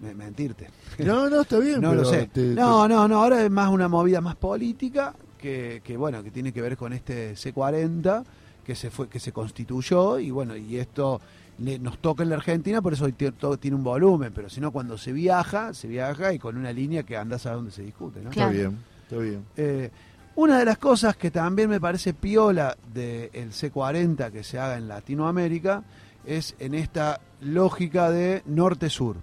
me- 0.01 0.13
mentirte. 0.13 0.69
No, 0.99 1.29
no, 1.29 1.41
está 1.41 1.59
bien. 1.59 1.79
No 1.81 1.91
pero 1.91 2.01
lo 2.03 2.09
sé. 2.09 2.29
te- 2.33 2.53
no, 2.55 2.87
no, 2.87 3.07
no, 3.07 3.23
ahora 3.23 3.43
es 3.43 3.49
más 3.51 3.69
una 3.69 3.87
movida 3.87 4.19
más 4.21 4.35
política 4.35 5.15
que, 5.37 5.81
que 5.83 5.95
bueno, 5.97 6.23
que 6.23 6.31
tiene 6.31 6.51
que 6.51 6.61
ver 6.61 6.75
con 6.77 6.93
este 6.93 7.33
C40 7.35 8.23
que 8.65 8.75
se 8.75 8.89
fue 8.91 9.07
que 9.09 9.19
se 9.19 9.31
constituyó 9.31 10.19
y 10.19 10.29
bueno, 10.31 10.55
y 10.55 10.77
esto 10.77 11.19
le- 11.59 11.79
nos 11.79 11.97
toca 11.99 12.23
en 12.23 12.29
la 12.29 12.35
Argentina, 12.35 12.81
por 12.81 12.93
eso 12.93 13.07
todo 13.37 13.57
tiene 13.57 13.75
un 13.77 13.83
volumen, 13.83 14.31
pero 14.33 14.49
si 14.49 14.59
no 14.61 14.71
cuando 14.71 14.97
se 14.97 15.11
viaja, 15.11 15.73
se 15.73 15.87
viaja 15.87 16.33
y 16.33 16.39
con 16.39 16.57
una 16.57 16.71
línea 16.71 17.03
que 17.03 17.17
andás 17.17 17.45
a 17.45 17.53
donde 17.53 17.71
se 17.71 17.83
discute, 17.83 18.21
¿no? 18.21 18.29
Está 18.29 18.49
bien, 18.49 18.77
está 19.03 19.17
bien. 19.17 19.45
Eh, 19.57 19.89
una 20.35 20.57
de 20.57 20.65
las 20.65 20.77
cosas 20.79 21.15
que 21.15 21.29
también 21.31 21.69
me 21.69 21.79
parece 21.79 22.13
piola 22.13 22.75
del 22.93 23.51
C40 23.51 24.31
que 24.31 24.43
se 24.43 24.57
haga 24.59 24.77
en 24.77 24.87
Latinoamérica 24.87 25.83
es 26.25 26.55
en 26.59 26.73
esta 26.73 27.19
lógica 27.41 28.09
de 28.09 28.41
norte-sur. 28.47 29.17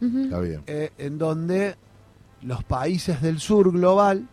Está 0.00 0.40
bien. 0.40 0.62
eh, 0.66 0.90
en 0.98 1.16
donde 1.18 1.76
los 2.42 2.62
países 2.62 3.22
del 3.22 3.40
sur 3.40 3.72
global 3.72 4.28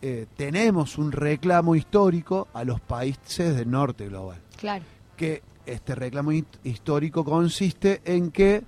eh, 0.00 0.26
tenemos 0.36 0.96
un 0.98 1.12
reclamo 1.12 1.74
histórico 1.76 2.48
a 2.54 2.64
los 2.64 2.80
países 2.80 3.54
del 3.56 3.70
norte 3.70 4.08
global. 4.08 4.38
Claro. 4.58 4.84
Que 5.16 5.42
este 5.66 5.94
reclamo 5.94 6.32
hist- 6.32 6.58
histórico 6.64 7.24
consiste 7.24 8.00
en 8.04 8.30
que 8.30 8.62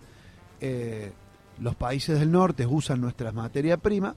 eh, 0.61 1.13
los 1.61 1.75
países 1.75 2.19
del 2.19 2.31
norte 2.33 2.67
usan 2.67 3.01
nuestras 3.01 3.33
materias 3.35 3.79
primas 3.81 4.15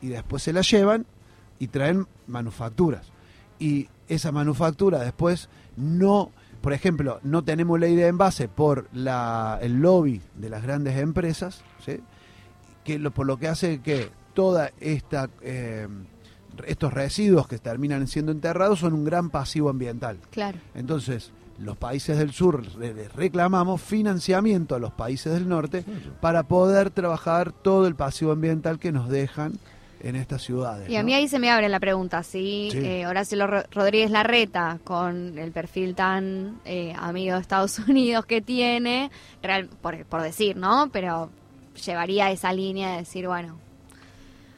y 0.00 0.08
después 0.08 0.42
se 0.42 0.52
las 0.52 0.70
llevan 0.70 1.06
y 1.58 1.68
traen 1.68 2.06
manufacturas. 2.26 3.06
Y 3.58 3.88
esa 4.08 4.32
manufactura 4.32 4.98
después 5.00 5.48
no, 5.76 6.30
por 6.62 6.72
ejemplo, 6.72 7.20
no 7.22 7.44
tenemos 7.44 7.78
ley 7.78 7.94
de 7.94 8.06
envase 8.06 8.48
por 8.48 8.88
la, 8.92 9.58
el 9.62 9.80
lobby 9.80 10.20
de 10.36 10.48
las 10.50 10.62
grandes 10.62 10.96
empresas, 10.98 11.62
¿sí? 11.84 12.00
que 12.84 12.98
lo, 12.98 13.10
por 13.10 13.26
lo 13.26 13.36
que 13.38 13.48
hace 13.48 13.80
que 13.80 14.10
toda 14.34 14.70
esta 14.80 15.28
eh, 15.42 15.86
estos 16.66 16.92
residuos 16.92 17.46
que 17.46 17.58
terminan 17.58 18.06
siendo 18.06 18.32
enterrados 18.32 18.80
son 18.80 18.94
un 18.94 19.04
gran 19.04 19.30
pasivo 19.30 19.68
ambiental. 19.70 20.18
Claro. 20.30 20.58
Entonces, 20.74 21.30
los 21.60 21.76
países 21.76 22.18
del 22.18 22.32
sur 22.32 22.64
le- 22.76 22.94
les 22.94 23.12
reclamamos 23.12 23.80
financiamiento 23.82 24.74
a 24.74 24.78
los 24.78 24.92
países 24.92 25.32
del 25.34 25.48
norte 25.48 25.84
para 26.20 26.42
poder 26.44 26.90
trabajar 26.90 27.52
todo 27.52 27.86
el 27.86 27.94
pasivo 27.94 28.32
ambiental 28.32 28.78
que 28.78 28.92
nos 28.92 29.08
dejan 29.08 29.52
en 30.02 30.16
estas 30.16 30.40
ciudades. 30.42 30.88
Y 30.88 30.96
a 30.96 31.00
¿no? 31.02 31.06
mí 31.06 31.12
ahí 31.14 31.28
se 31.28 31.38
me 31.38 31.50
abre 31.50 31.68
la 31.68 31.78
pregunta, 31.78 32.22
si 32.22 32.70
Sí. 32.72 32.78
eh, 32.78 33.06
Horacio 33.06 33.36
Lo- 33.36 33.62
Rodríguez 33.70 34.10
Larreta, 34.10 34.78
con 34.82 35.36
el 35.38 35.52
perfil 35.52 35.94
tan 35.94 36.58
eh, 36.64 36.94
amigo 36.98 37.34
de 37.34 37.42
Estados 37.42 37.78
Unidos 37.88 38.24
que 38.24 38.40
tiene, 38.40 39.10
real, 39.42 39.68
por, 39.82 40.02
por 40.06 40.22
decir, 40.22 40.56
¿no? 40.56 40.88
Pero 40.90 41.28
llevaría 41.84 42.30
esa 42.30 42.52
línea 42.54 42.92
de 42.92 42.96
decir, 43.00 43.26
bueno, 43.26 43.56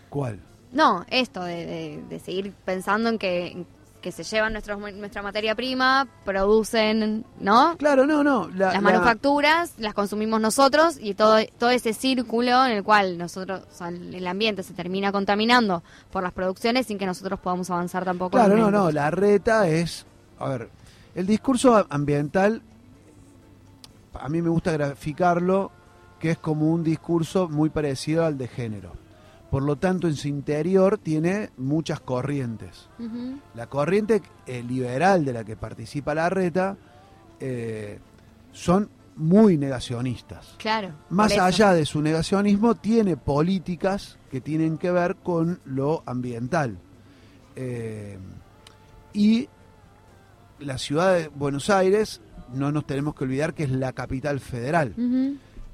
¿Cuál? 0.09 0.39
no, 0.73 1.05
esto 1.11 1.43
de, 1.43 1.67
de- 1.67 2.03
de 2.09 2.19
seguir 2.21 2.53
pensando 2.65 3.09
en 3.09 3.19
que, 3.19 3.65
que 4.03 4.13
se 4.13 4.25
llevan 4.25 4.53
nuestros, 4.53 4.79
nuestra 4.79 5.23
materia 5.23 5.55
prima, 5.55 6.07
producen, 6.25 7.25
¿no? 7.41 7.77
Claro, 7.79 8.05
no, 8.07 8.23
no. 8.23 8.49
la- 8.51 8.67
las 8.67 8.75
la- 8.75 8.81
manufacturas 8.83 9.73
las 9.79 9.95
consumimos 9.95 10.41
nosotros 10.41 10.99
y 11.01 11.15
todo 11.15 11.39
todo 11.59 11.71
ese 11.71 11.95
círculo 11.95 12.67
en 12.67 12.73
el 12.73 12.83
cual 12.85 13.17
nosotros 13.17 13.63
o 13.73 13.75
sea, 13.75 13.89
el 13.89 14.27
ambiente 14.27 14.63
se 14.63 14.75
termina 14.75 15.13
contaminando 15.13 15.83
por 16.11 16.23
las 16.23 16.33
producciones 16.33 16.87
sin 16.87 16.99
que 16.99 17.07
nosotros 17.07 17.41
podamos 17.41 17.71
avanzar 17.71 18.05
tampoco 18.05 18.33
Claro, 18.33 18.57
no, 18.57 18.71
no. 18.71 18.91
La 18.91 19.11
reta 19.11 19.67
es. 19.69 20.05
A 20.39 20.49
ver, 20.49 20.69
el 21.15 21.27
discurso 21.27 21.87
ambiental, 21.89 22.61
a 24.15 24.29
mí 24.29 24.43
me 24.43 24.49
gusta 24.49 24.73
graficarlo, 24.73 25.71
que 26.19 26.33
es 26.33 26.39
como 26.39 26.71
un 26.73 26.83
discurso 26.85 27.49
muy 27.49 27.71
parecido 27.71 28.25
al 28.27 28.37
de 28.37 28.49
género. 28.49 28.93
Por 29.53 29.65
lo 29.65 29.77
tanto, 29.77 30.09
en 30.09 30.17
su 30.17 30.29
interior 30.29 30.97
tiene 30.97 31.51
muchas 31.59 32.01
corrientes. 32.01 32.89
La 33.55 33.67
corriente 33.67 34.23
eh, 34.47 34.63
liberal 34.63 35.27
de 35.27 35.35
la 35.35 35.45
que 35.45 35.57
participa 35.57 36.15
la 36.15 36.31
reta 36.31 36.75
eh, 37.39 37.99
son 38.51 38.89
muy 39.17 39.59
negacionistas. 39.59 40.55
claro 40.57 40.95
Más 41.11 41.37
allá 41.37 41.75
de 41.75 41.85
su 41.85 42.01
negacionismo, 42.01 42.77
tiene 42.77 43.19
políticas 43.19 44.17
que 44.31 44.41
tienen 44.41 44.79
que 44.79 44.91
ver 44.91 45.17
con 45.17 45.61
lo 45.67 46.03
ambiental. 46.07 46.79
Eh, 47.55 48.17
y 49.13 49.51
la 50.61 50.79
ciudad 50.79 51.15
de 51.15 51.29
Buenos 51.29 51.69
Aires, 51.69 52.23
no 52.55 52.73
nos 52.73 52.87
tenemos 52.87 53.15
que 53.15 53.25
olvidar 53.25 53.53
que 53.53 53.65
es 53.65 53.71
la 53.71 53.93
capital 53.93 54.41
federal. 54.41 54.95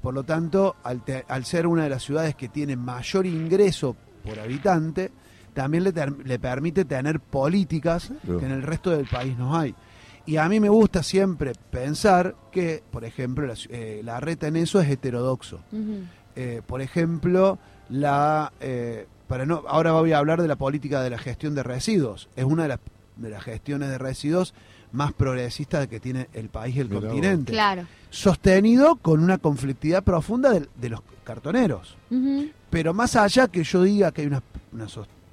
Por 0.01 0.13
lo 0.13 0.23
tanto, 0.23 0.75
al, 0.83 1.03
te- 1.03 1.25
al 1.27 1.45
ser 1.45 1.67
una 1.67 1.83
de 1.83 1.89
las 1.89 2.03
ciudades 2.03 2.35
que 2.35 2.47
tiene 2.49 2.75
mayor 2.75 3.25
ingreso 3.25 3.95
por 4.23 4.39
habitante, 4.39 5.11
también 5.53 5.83
le, 5.83 5.91
ter- 5.91 6.25
le 6.25 6.39
permite 6.39 6.85
tener 6.85 7.19
políticas 7.19 8.11
que 8.39 8.45
en 8.45 8.51
el 8.51 8.63
resto 8.63 8.91
del 8.91 9.07
país 9.07 9.37
no 9.37 9.57
hay. 9.57 9.75
Y 10.25 10.37
a 10.37 10.47
mí 10.47 10.59
me 10.59 10.69
gusta 10.69 11.01
siempre 11.03 11.53
pensar 11.71 12.35
que, 12.51 12.83
por 12.91 13.03
ejemplo, 13.03 13.45
la, 13.47 13.55
eh, 13.69 14.01
la 14.03 14.19
reta 14.19 14.47
en 14.47 14.55
eso 14.57 14.79
es 14.79 14.89
heterodoxo. 14.89 15.59
Eh, 16.35 16.61
por 16.65 16.81
ejemplo, 16.81 17.57
la 17.89 18.53
eh, 18.61 19.07
para 19.27 19.45
no 19.45 19.63
ahora 19.67 19.91
voy 19.93 20.11
a 20.13 20.19
hablar 20.19 20.41
de 20.41 20.47
la 20.47 20.55
política 20.55 21.01
de 21.01 21.09
la 21.09 21.17
gestión 21.17 21.55
de 21.55 21.63
residuos. 21.63 22.29
Es 22.35 22.45
una 22.45 22.63
de 22.63 22.69
las, 22.69 22.79
de 23.17 23.29
las 23.31 23.43
gestiones 23.43 23.89
de 23.89 23.97
residuos 23.97 24.53
más 24.91 25.13
progresistas 25.13 25.87
que 25.87 25.99
tiene 25.99 26.27
el 26.33 26.49
país 26.49 26.75
y 26.75 26.79
el 26.79 26.89
Mirá 26.89 27.01
continente 27.01 27.51
claro 27.51 27.85
sostenido 28.09 28.95
con 28.95 29.23
una 29.23 29.37
conflictividad 29.37 30.03
profunda 30.03 30.49
de, 30.51 30.67
de 30.75 30.89
los 30.89 31.01
cartoneros. 31.23 31.95
Pero 32.69 32.93
más 32.93 33.15
allá 33.15 33.47
que 33.47 33.63
yo 33.63 33.83
diga 33.83 34.11
que 34.11 34.21
hay 34.21 34.27
una, 34.27 34.41
una 34.73 34.87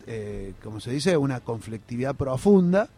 eh, 0.06 0.52
como 0.62 0.78
se 0.80 0.90
dice, 0.90 1.16
una 1.16 1.40
conflictividad 1.40 2.14
profunda, 2.14 2.88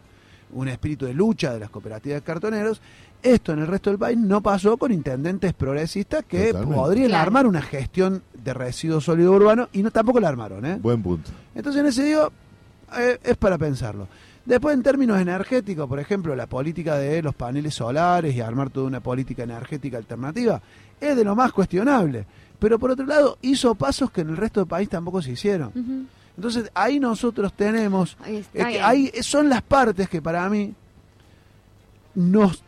un 0.51 0.67
espíritu 0.67 1.05
de 1.05 1.13
lucha 1.13 1.53
de 1.53 1.59
las 1.59 1.69
cooperativas 1.69 2.17
de 2.19 2.23
cartoneros, 2.25 2.81
esto 3.21 3.53
en 3.53 3.59
el 3.59 3.67
resto 3.67 3.89
del 3.89 3.99
país 3.99 4.17
no 4.17 4.41
pasó 4.41 4.77
con 4.77 4.91
intendentes 4.91 5.53
progresistas 5.53 6.23
que 6.25 6.47
Totalmente. 6.47 6.75
podrían 6.75 7.07
Claro. 7.09 7.23
armar 7.23 7.47
una 7.47 7.61
gestión 7.61 8.21
de 8.33 8.53
residuos 8.53 9.03
sólidos 9.05 9.35
urbanos 9.35 9.69
y 9.73 9.81
no 9.83 9.91
tampoco 9.91 10.19
la 10.19 10.29
armaron. 10.29 10.65
¿eh? 10.65 10.77
Buen 10.81 11.01
punto. 11.01 11.31
Entonces 11.55 11.81
en 11.81 11.87
ese 11.87 12.03
digo, 12.05 12.31
eh, 12.97 13.17
es 13.23 13.37
para 13.37 13.57
pensarlo. 13.57 14.07
Después 14.49 14.73
en 14.73 14.81
términos 14.81 15.21
energéticos, 15.21 15.87
por 15.87 15.99
ejemplo, 15.99 16.35
la 16.35 16.47
política 16.47 16.97
de 16.97 17.21
los 17.21 17.35
paneles 17.35 17.75
solares 17.75 18.35
y 18.35 18.41
armar 18.41 18.71
toda 18.71 18.87
una 18.87 18.99
política 18.99 19.43
energética 19.43 19.97
alternativa 19.97 20.59
es 20.99 21.15
de 21.15 21.23
lo 21.23 21.35
más 21.35 21.51
cuestionable. 21.53 22.25
Pero 22.57 22.79
por 22.79 22.89
otro 22.89 23.05
lado, 23.05 23.37
hizo 23.43 23.75
pasos 23.75 24.09
que 24.09 24.21
en 24.21 24.29
el 24.29 24.37
resto 24.37 24.61
del 24.61 24.67
país 24.67 24.89
tampoco 24.89 25.21
se 25.21 25.33
hicieron. 25.33 26.07
Entonces 26.35 26.71
ahí 26.73 26.99
nosotros 26.99 27.53
tenemos, 27.53 28.17
Ahí 28.23 28.43
que 28.51 28.65
bien. 28.65 28.81
ahí 28.83 29.11
son 29.21 29.49
las 29.49 29.61
partes 29.61 30.09
que 30.09 30.19
para 30.19 30.49
mí 30.49 30.73
nos 32.15 32.63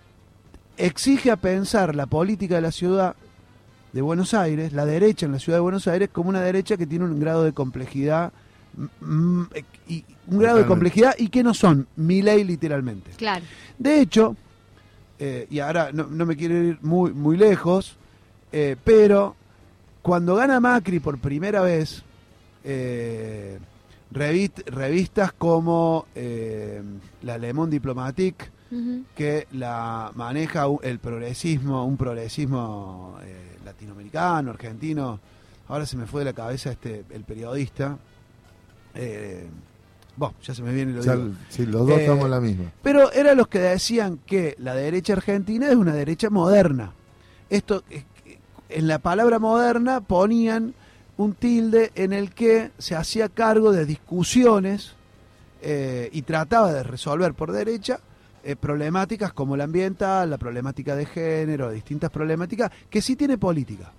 exige 0.78 1.32
a 1.32 1.36
pensar 1.36 1.96
la 1.96 2.06
política 2.06 2.54
de 2.54 2.62
la 2.62 2.72
ciudad 2.72 3.16
de 3.92 4.02
Buenos 4.04 4.36
Aires, 4.36 4.72
la 4.72 4.86
derecha 4.86 5.26
en 5.26 5.32
la 5.32 5.40
ciudad 5.40 5.58
de 5.58 5.62
Buenos 5.62 5.88
Aires, 5.88 6.10
como 6.14 6.30
una 6.30 6.42
derecha 6.42 6.78
que 6.78 6.86
tiene 6.86 7.06
un 7.06 7.20
grado 7.20 7.44
de 7.44 7.54
complejidad 7.54 8.28
eh, 8.28 8.34
y 9.88 10.04
un 10.28 10.40
grado 10.40 10.58
de 10.60 10.66
complejidad 10.66 11.16
y 11.18 11.28
que 11.30 11.44
no 11.44 11.54
son 11.54 11.88
mi 11.96 12.22
ley 12.22 12.44
literalmente. 12.44 13.12
claro. 13.18 13.44
De 13.78 14.00
hecho, 14.02 14.36
eh, 15.20 15.48
y 15.50 15.60
ahora 15.60 15.92
no, 15.92 16.06
no 16.08 16.26
me 16.26 16.36
quiero 16.36 16.56
ir 16.56 16.78
muy, 16.82 17.12
muy 17.12 17.38
lejos, 17.38 17.98
eh, 18.52 18.76
pero 18.84 19.36
cuando 20.02 20.36
gana 20.36 20.60
Macri 20.60 21.00
por 21.00 21.18
primera 21.20 21.62
vez, 21.62 22.04
eh, 22.64 23.60
revist- 24.14 24.66
revistas 24.66 25.34
como 25.34 26.06
eh, 26.16 26.82
la 27.24 27.38
Le 27.38 27.54
Monde 27.54 27.74
Diplomatique, 27.76 28.50
que 29.16 29.48
la 29.52 30.12
maneja 30.16 30.64
el 30.84 31.00
progresismo, 31.00 31.86
un 31.86 31.98
progresismo 31.98 33.18
eh, 33.22 33.58
latinoamericano, 33.66 34.52
argentino, 34.52 35.20
ahora 35.68 35.86
se 35.86 35.98
me 35.98 36.06
fue 36.06 36.22
de 36.22 36.26
la 36.26 36.34
cabeza 36.34 36.72
este 36.72 37.04
el 37.10 37.24
periodista, 37.26 37.98
eh, 38.96 39.48
bueno, 40.16 40.36
ya 40.44 40.54
se 40.54 40.62
me 40.62 40.74
viene 40.74 40.94
lo 40.94 41.02
digo. 41.02 41.36
sí, 41.50 41.66
los 41.66 41.88
dos 41.88 42.00
Eh, 42.00 42.06
en 42.06 42.32
la 42.32 42.40
misma. 42.40 42.66
Pero 42.82 43.12
eran 43.12 43.38
los 43.38 43.48
que 43.48 43.60
decían 43.60 44.20
que 44.26 44.56
la 44.60 44.76
derecha 44.76 45.14
argentina 45.14 45.70
es 45.70 45.76
una 45.76 45.94
derecha 45.94 46.30
moderna. 46.30 46.94
Esto, 47.50 47.84
en 48.70 48.88
la 48.88 49.00
palabra 49.00 49.40
moderna 49.40 50.02
ponían 50.02 50.74
un 51.18 51.34
tilde 51.34 51.92
en 51.96 52.14
el 52.14 52.34
que 52.34 52.72
se 52.78 52.96
hacía 52.96 53.30
cargo 53.30 53.72
de 53.72 53.86
discusiones 53.86 54.96
eh, 55.62 56.10
y 56.12 56.24
trataba 56.24 56.74
de 56.74 56.84
resolver 56.84 57.34
por 57.34 57.52
derecha 57.52 58.00
eh, 58.44 58.56
problemáticas 58.56 59.34
como 59.34 59.56
la 59.56 59.66
ambiental, 59.66 60.30
la 60.30 60.38
problemática 60.38 60.96
de 60.96 61.06
género, 61.06 61.70
distintas 61.70 62.10
problemáticas, 62.10 62.72
que 62.90 63.02
sí 63.02 63.16
tiene 63.16 63.38
política. 63.38 63.92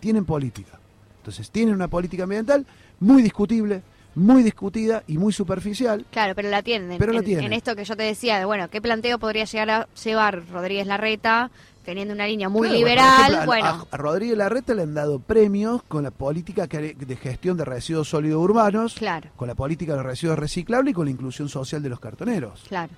Tienen 0.00 0.24
política. 0.24 0.78
Entonces, 1.18 1.50
tienen 1.50 1.74
una 1.74 1.88
política 1.88 2.22
ambiental 2.22 2.64
muy 3.00 3.22
discutible, 3.22 3.82
muy 4.18 4.42
discutida 4.42 5.02
y 5.06 5.16
muy 5.18 5.32
superficial. 5.32 6.04
Claro, 6.10 6.34
pero 6.34 6.48
la 6.50 6.62
tienen. 6.62 6.98
Pero 6.98 7.12
la 7.12 7.20
en, 7.20 7.24
tienen. 7.24 7.44
en 7.46 7.52
esto 7.54 7.74
que 7.76 7.84
yo 7.84 7.96
te 7.96 8.02
decía, 8.02 8.38
de 8.38 8.44
bueno, 8.44 8.68
¿qué 8.68 8.80
planteo 8.82 9.18
podría 9.18 9.44
llegar 9.44 9.70
a 9.70 9.88
llevar 10.04 10.42
Rodríguez 10.50 10.86
Larreta 10.86 11.50
teniendo 11.84 12.12
una 12.12 12.26
línea 12.26 12.48
muy 12.50 12.68
Claro, 12.68 12.78
liberal? 12.78 13.22
ejemplo, 13.32 13.46
bueno, 13.46 13.66
a, 13.66 13.86
a 13.90 13.96
Rodríguez 13.96 14.36
Larreta 14.36 14.74
le 14.74 14.82
han 14.82 14.92
dado 14.94 15.18
premios 15.20 15.82
con 15.84 16.02
la 16.02 16.10
política 16.10 16.66
de 16.66 17.16
gestión 17.16 17.56
de 17.56 17.64
residuos 17.64 18.08
sólidos 18.10 18.42
urbanos, 18.42 18.94
claro, 18.94 19.30
con 19.36 19.48
la 19.48 19.54
política 19.54 19.96
de 19.96 20.02
residuos 20.02 20.38
reciclables 20.38 20.92
y 20.92 20.94
con 20.94 21.06
la 21.06 21.10
inclusión 21.12 21.48
social 21.48 21.82
de 21.82 21.88
los 21.88 21.98
cartoneros. 22.00 22.64
claro. 22.68 22.92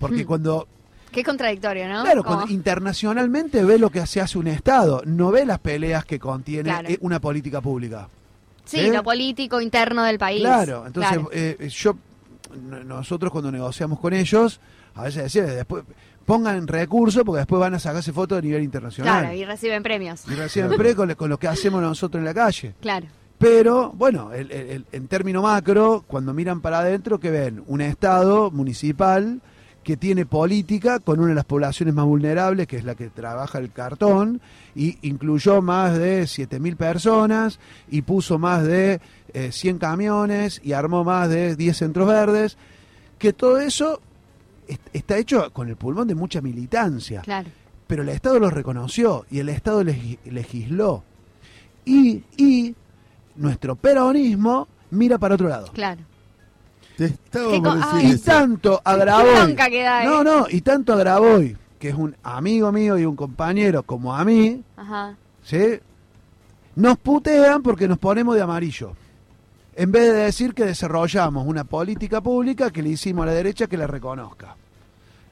Porque 0.00 0.24
Hmm. 0.24 0.26
cuando, 0.26 0.66
Qué 1.12 1.22
contradictorio, 1.22 1.86
¿no? 1.88 2.02
claro, 2.02 2.24
cuando 2.24 2.48
internacionalmente 2.52 3.62
ve 3.62 3.78
lo 3.78 3.90
que 3.90 4.04
se 4.06 4.20
hace 4.20 4.36
un 4.38 4.48
Estado, 4.48 5.02
no 5.06 5.30
ve 5.30 5.46
las 5.46 5.60
peleas 5.60 6.04
que 6.04 6.18
contiene 6.18 6.70
Claro. 6.70 6.88
eh, 6.88 6.98
una 7.00 7.20
política 7.20 7.60
pública. 7.60 8.08
Sí, 8.64 8.80
¿eh? 8.80 8.92
lo 8.92 9.02
político 9.02 9.60
interno 9.60 10.02
del 10.04 10.18
país. 10.18 10.40
Claro, 10.40 10.86
entonces 10.86 11.12
Claro. 11.12 11.30
eh, 11.32 11.68
yo, 11.70 11.96
nosotros 12.84 13.30
cuando 13.32 13.50
negociamos 13.52 13.98
con 14.00 14.12
ellos, 14.12 14.60
a 14.94 15.04
veces 15.04 15.24
decían, 15.24 15.46
después, 15.46 15.84
pongan 16.24 16.66
recursos 16.66 17.22
porque 17.24 17.38
después 17.40 17.60
van 17.60 17.74
a 17.74 17.78
sacarse 17.78 18.12
fotos 18.12 18.38
a 18.38 18.40
nivel 18.40 18.62
internacional. 18.62 19.20
Claro, 19.22 19.36
y 19.36 19.44
reciben 19.44 19.82
premios. 19.82 20.22
Y 20.28 20.34
reciben 20.34 20.70
pre 20.76 20.94
con, 20.94 21.12
con 21.14 21.28
lo 21.30 21.38
que 21.38 21.48
hacemos 21.48 21.82
nosotros 21.82 22.20
en 22.20 22.24
la 22.24 22.34
calle. 22.34 22.74
Claro. 22.80 23.06
Pero, 23.36 23.92
bueno, 23.92 24.32
el- 24.32 24.50
el- 24.52 24.68
el- 24.70 24.86
en 24.92 25.08
término 25.08 25.42
macro, 25.42 26.04
cuando 26.06 26.32
miran 26.32 26.60
para 26.60 26.78
adentro, 26.78 27.18
que 27.18 27.30
ven? 27.30 27.62
Un 27.66 27.80
Estado 27.80 28.50
municipal 28.50 29.40
que 29.84 29.96
tiene 29.96 30.26
política 30.26 30.98
con 30.98 31.20
una 31.20 31.28
de 31.28 31.34
las 31.36 31.44
poblaciones 31.44 31.94
más 31.94 32.04
vulnerables, 32.06 32.66
que 32.66 32.76
es 32.78 32.84
la 32.84 32.94
que 32.96 33.10
trabaja 33.10 33.58
el 33.58 33.70
cartón, 33.70 34.40
y 34.74 34.98
incluyó 35.06 35.62
más 35.62 35.96
de 35.96 36.22
7.000 36.24 36.76
personas, 36.76 37.60
y 37.88 38.02
puso 38.02 38.38
más 38.38 38.64
de 38.64 39.00
eh, 39.32 39.52
100 39.52 39.78
camiones, 39.78 40.60
y 40.64 40.72
armó 40.72 41.04
más 41.04 41.28
de 41.28 41.54
10 41.54 41.76
centros 41.76 42.08
verdes, 42.08 42.56
que 43.18 43.32
todo 43.32 43.60
eso 43.60 44.00
est- 44.66 44.80
está 44.92 45.16
hecho 45.18 45.52
con 45.52 45.68
el 45.68 45.76
pulmón 45.76 46.08
de 46.08 46.14
mucha 46.14 46.40
militancia 46.40 47.20
Claro. 47.20 47.48
pero 47.86 48.02
el 48.02 48.08
Estado 48.08 48.38
lo 48.40 48.50
reconoció 48.50 49.26
y 49.30 49.38
el 49.38 49.48
Estado 49.50 49.82
legi- 49.84 50.18
legisló. 50.24 51.04
Y, 51.84 52.22
y 52.36 52.74
nuestro 53.36 53.76
peronismo 53.76 54.68
mira 54.90 55.18
para 55.18 55.34
otro 55.34 55.48
lado. 55.48 55.66
Claro. 55.72 56.00
Te 56.96 57.06
estaba 57.06 57.60
por 57.60 57.74
decir 57.94 58.10
Y 58.10 58.12
eso. 58.14 58.24
tanto 58.24 58.80
a 58.84 58.96
Graboy. 58.96 59.52
¿eh? 59.58 60.04
No, 60.04 60.22
no, 60.22 60.46
y 60.48 60.60
tanto 60.60 60.92
a 60.92 60.96
Graboy, 60.96 61.56
que 61.78 61.88
es 61.88 61.94
un 61.94 62.14
amigo 62.22 62.70
mío 62.72 62.96
y 62.98 63.04
un 63.04 63.16
compañero 63.16 63.82
como 63.82 64.14
a 64.14 64.24
mí, 64.24 64.62
Ajá. 64.76 65.16
¿sí? 65.42 65.80
Nos 66.76 66.98
putean 66.98 67.62
porque 67.62 67.88
nos 67.88 67.98
ponemos 67.98 68.34
de 68.36 68.42
amarillo. 68.42 68.92
En 69.76 69.90
vez 69.90 70.04
de 70.12 70.18
decir 70.20 70.54
que 70.54 70.64
desarrollamos 70.64 71.46
una 71.46 71.64
política 71.64 72.20
pública 72.20 72.70
que 72.70 72.82
le 72.82 72.90
hicimos 72.90 73.24
a 73.24 73.26
la 73.26 73.32
derecha 73.32 73.66
que 73.66 73.76
la 73.76 73.86
reconozca. 73.88 74.54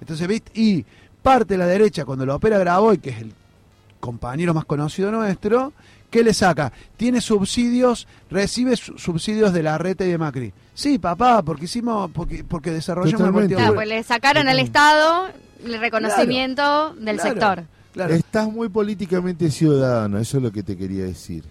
Entonces, 0.00 0.26
¿viste? 0.26 0.50
Y 0.60 0.84
parte 1.22 1.54
de 1.54 1.58
la 1.58 1.66
derecha, 1.66 2.04
cuando 2.04 2.26
lo 2.26 2.34
opera 2.34 2.58
Graboy, 2.58 2.98
que 2.98 3.10
es 3.10 3.20
el 3.20 3.32
compañero 4.00 4.52
más 4.52 4.64
conocido 4.64 5.12
nuestro, 5.12 5.72
¿qué 6.10 6.24
le 6.24 6.34
saca? 6.34 6.72
Tiene 6.96 7.20
subsidios, 7.20 8.08
recibe 8.30 8.74
su- 8.76 8.98
subsidios 8.98 9.52
de 9.52 9.62
la 9.62 9.78
reta 9.78 10.04
y 10.04 10.08
de 10.08 10.18
Macri. 10.18 10.52
Sí, 10.74 10.98
papá, 10.98 11.42
porque 11.42 11.66
hicimos, 11.66 12.10
porque, 12.12 12.44
porque 12.44 12.70
desarrollamos 12.70 13.46
Claro, 13.46 13.74
pues 13.74 13.88
le 13.88 14.02
sacaron 14.02 14.48
al 14.48 14.58
Estado 14.58 15.28
el 15.64 15.78
reconocimiento 15.78 16.94
del 16.94 17.16
claro, 17.16 17.30
sector. 17.30 17.64
Claro. 17.92 18.14
Estás 18.14 18.50
muy 18.50 18.68
políticamente 18.68 19.50
ciudadano, 19.50 20.18
eso 20.18 20.38
es 20.38 20.42
lo 20.42 20.50
que 20.50 20.62
te 20.62 20.76
quería 20.76 21.04
decir. 21.04 21.44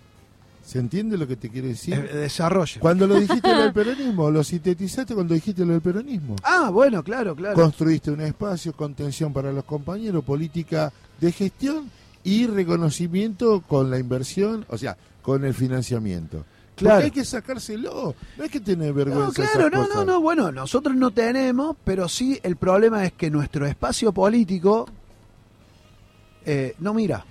¿Se 0.66 0.80
entiende 0.80 1.18
lo 1.18 1.28
que 1.28 1.36
te 1.36 1.50
quiero 1.50 1.68
decir? 1.68 1.94
Eh, 1.94 2.16
desarrollo. 2.16 2.80
Cuando 2.80 3.06
lo 3.06 3.20
dijiste 3.20 3.52
lo 3.52 3.62
del 3.62 3.74
peronismo, 3.74 4.32
lo 4.32 4.44
sintetizaste 4.44 5.14
cuando 5.14 5.34
dijiste 5.34 5.66
lo 5.66 5.74
del 5.74 5.82
peronismo. 5.82 6.38
Ah, 6.44 6.70
bueno, 6.72 7.04
claro, 7.04 7.36
claro. 7.36 7.56
Construiste 7.56 8.10
un 8.10 8.22
espacio, 8.22 8.74
contención 8.74 9.34
para 9.34 9.52
los 9.52 9.66
compañeros, 9.66 10.24
política 10.24 10.92
de 11.20 11.32
gestión 11.32 11.92
y 12.24 12.48
reconocimiento 12.48 13.62
con 13.68 13.92
la 13.92 14.00
inversión, 14.00 14.66
o 14.70 14.78
sea, 14.78 14.96
con 15.22 15.44
el 15.44 15.54
financiamiento. 15.54 16.46
Claro. 16.82 16.96
Porque 16.98 17.06
hay 17.06 17.12
que 17.12 17.26
sacárselo, 17.26 18.16
no 18.38 18.44
hay 18.44 18.50
que 18.50 18.60
tener 18.60 18.92
vergüenza. 18.94 19.26
No, 19.28 19.32
claro, 19.34 19.70
no, 19.70 19.88
no, 19.88 20.04
no. 20.06 20.22
Bueno, 20.22 20.52
nosotros 20.52 20.96
no 20.96 21.12
tenemos, 21.12 21.78
pero 21.84 22.10
sí 22.10 22.40
el 22.44 22.56
problema 22.58 23.06
es 23.06 23.14
que 23.14 23.30
nuestro 23.30 23.66
espacio 23.66 24.12
político 24.12 24.88
eh, 26.46 26.76
no 26.80 26.94
mira, 26.94 27.24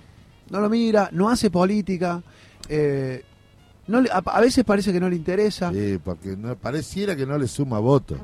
no 0.49 0.59
lo 0.61 0.69
mira, 0.69 1.09
no 1.11 1.29
hace 1.29 1.49
política. 1.49 2.21
eh, 2.69 3.23
no 3.87 3.99
le- 3.99 4.09
a, 4.11 4.17
a 4.25 4.39
veces 4.41 4.63
parece 4.63 4.93
que 4.93 4.99
no 4.99 5.09
le 5.09 5.15
interesa. 5.17 5.71
Sí, 5.73 5.99
porque 6.03 6.37
no, 6.37 6.55
pareciera 6.55 7.15
que 7.15 7.25
no 7.25 7.37
le 7.37 7.47
suma 7.47 7.79
votos. 7.79 8.19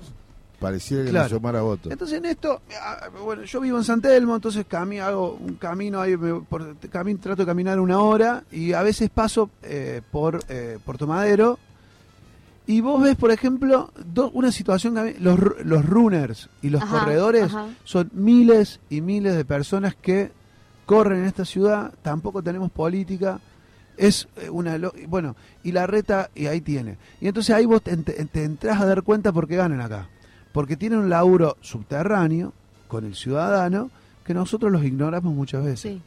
Pareciera 0.60 1.04
que 1.04 1.12
Claro. 1.12 1.30
le 1.30 1.36
sumara 1.36 1.62
votos. 1.62 1.92
Entonces 1.92 2.18
en 2.18 2.26
esto, 2.26 2.62
ah, 2.82 3.10
bueno, 3.24 3.44
yo 3.44 3.60
vivo 3.62 3.78
en 3.78 3.84
San 3.84 4.02
Telmo, 4.02 4.36
entonces 4.36 4.66
cami, 4.68 5.00
hago 5.00 5.34
un 5.34 5.54
camino 5.56 6.02
ahí, 6.02 6.18
me- 6.18 6.42
por, 6.42 6.76
cami- 6.90 7.20
trato 7.20 7.44
de 7.44 7.46
caminar 7.46 7.80
una 7.80 8.00
hora 8.00 8.44
y 8.52 8.74
a 8.74 8.82
veces 8.82 9.10
paso 9.12 9.52
eh, 9.62 10.02
por 10.12 10.40
eh, 10.50 10.80
Puerto 10.84 11.06
Madero 11.06 11.60
y 12.66 12.82
vos 12.82 13.02
ves, 13.02 13.16
por 13.16 13.32
ejemplo, 13.32 13.92
do- 14.04 14.32
una 14.32 14.52
situación 14.52 14.96
que 14.96 15.00
a 15.00 15.04
mí- 15.04 15.14
los, 15.20 15.40
los 15.64 15.86
runners 15.86 16.50
y 16.62 16.70
los 16.70 16.82
Ajá, 16.82 17.00
corredores 17.00 17.44
ajá. 17.44 17.68
son 17.84 18.10
miles 18.14 18.80
y 18.90 19.02
miles 19.02 19.36
de 19.36 19.46
personas 19.46 19.96
que 19.96 20.32
corren 20.88 21.20
en 21.20 21.26
esta 21.26 21.46
ciudad, 21.46 21.94
tampoco 22.02 22.42
tenemos 22.42 22.72
política, 22.72 23.40
es 23.96 24.28
eh, 24.38 24.50
una... 24.50 24.78
Bueno, 25.08 25.36
y 25.64 25.72
la 25.72 25.86
reta, 25.88 26.30
y 26.36 26.48
ahí 26.48 26.62
tiene. 26.62 26.98
Y 27.22 27.28
entonces 27.28 27.56
ahí 27.56 27.66
vos 27.66 27.82
te, 27.82 27.96
te- 27.98 28.26
te 28.26 28.44
entras 28.44 28.82
a 28.82 28.86
dar 28.86 29.04
cuenta 29.04 29.32
por 29.32 29.48
qué 29.48 29.56
ganan 29.56 29.82
acá. 29.82 30.10
Porque 30.58 30.76
tienen 30.76 30.98
un 30.98 31.10
laburo 31.12 31.56
subterráneo 31.62 32.52
con 32.88 33.06
el 33.06 33.14
ciudadano 33.14 33.92
que 34.26 34.34
nosotros 34.34 34.72
los 34.72 34.84
ignoramos 34.84 35.32
muchas 35.32 35.64
veces. 35.64 35.80
Sí. 35.94 36.02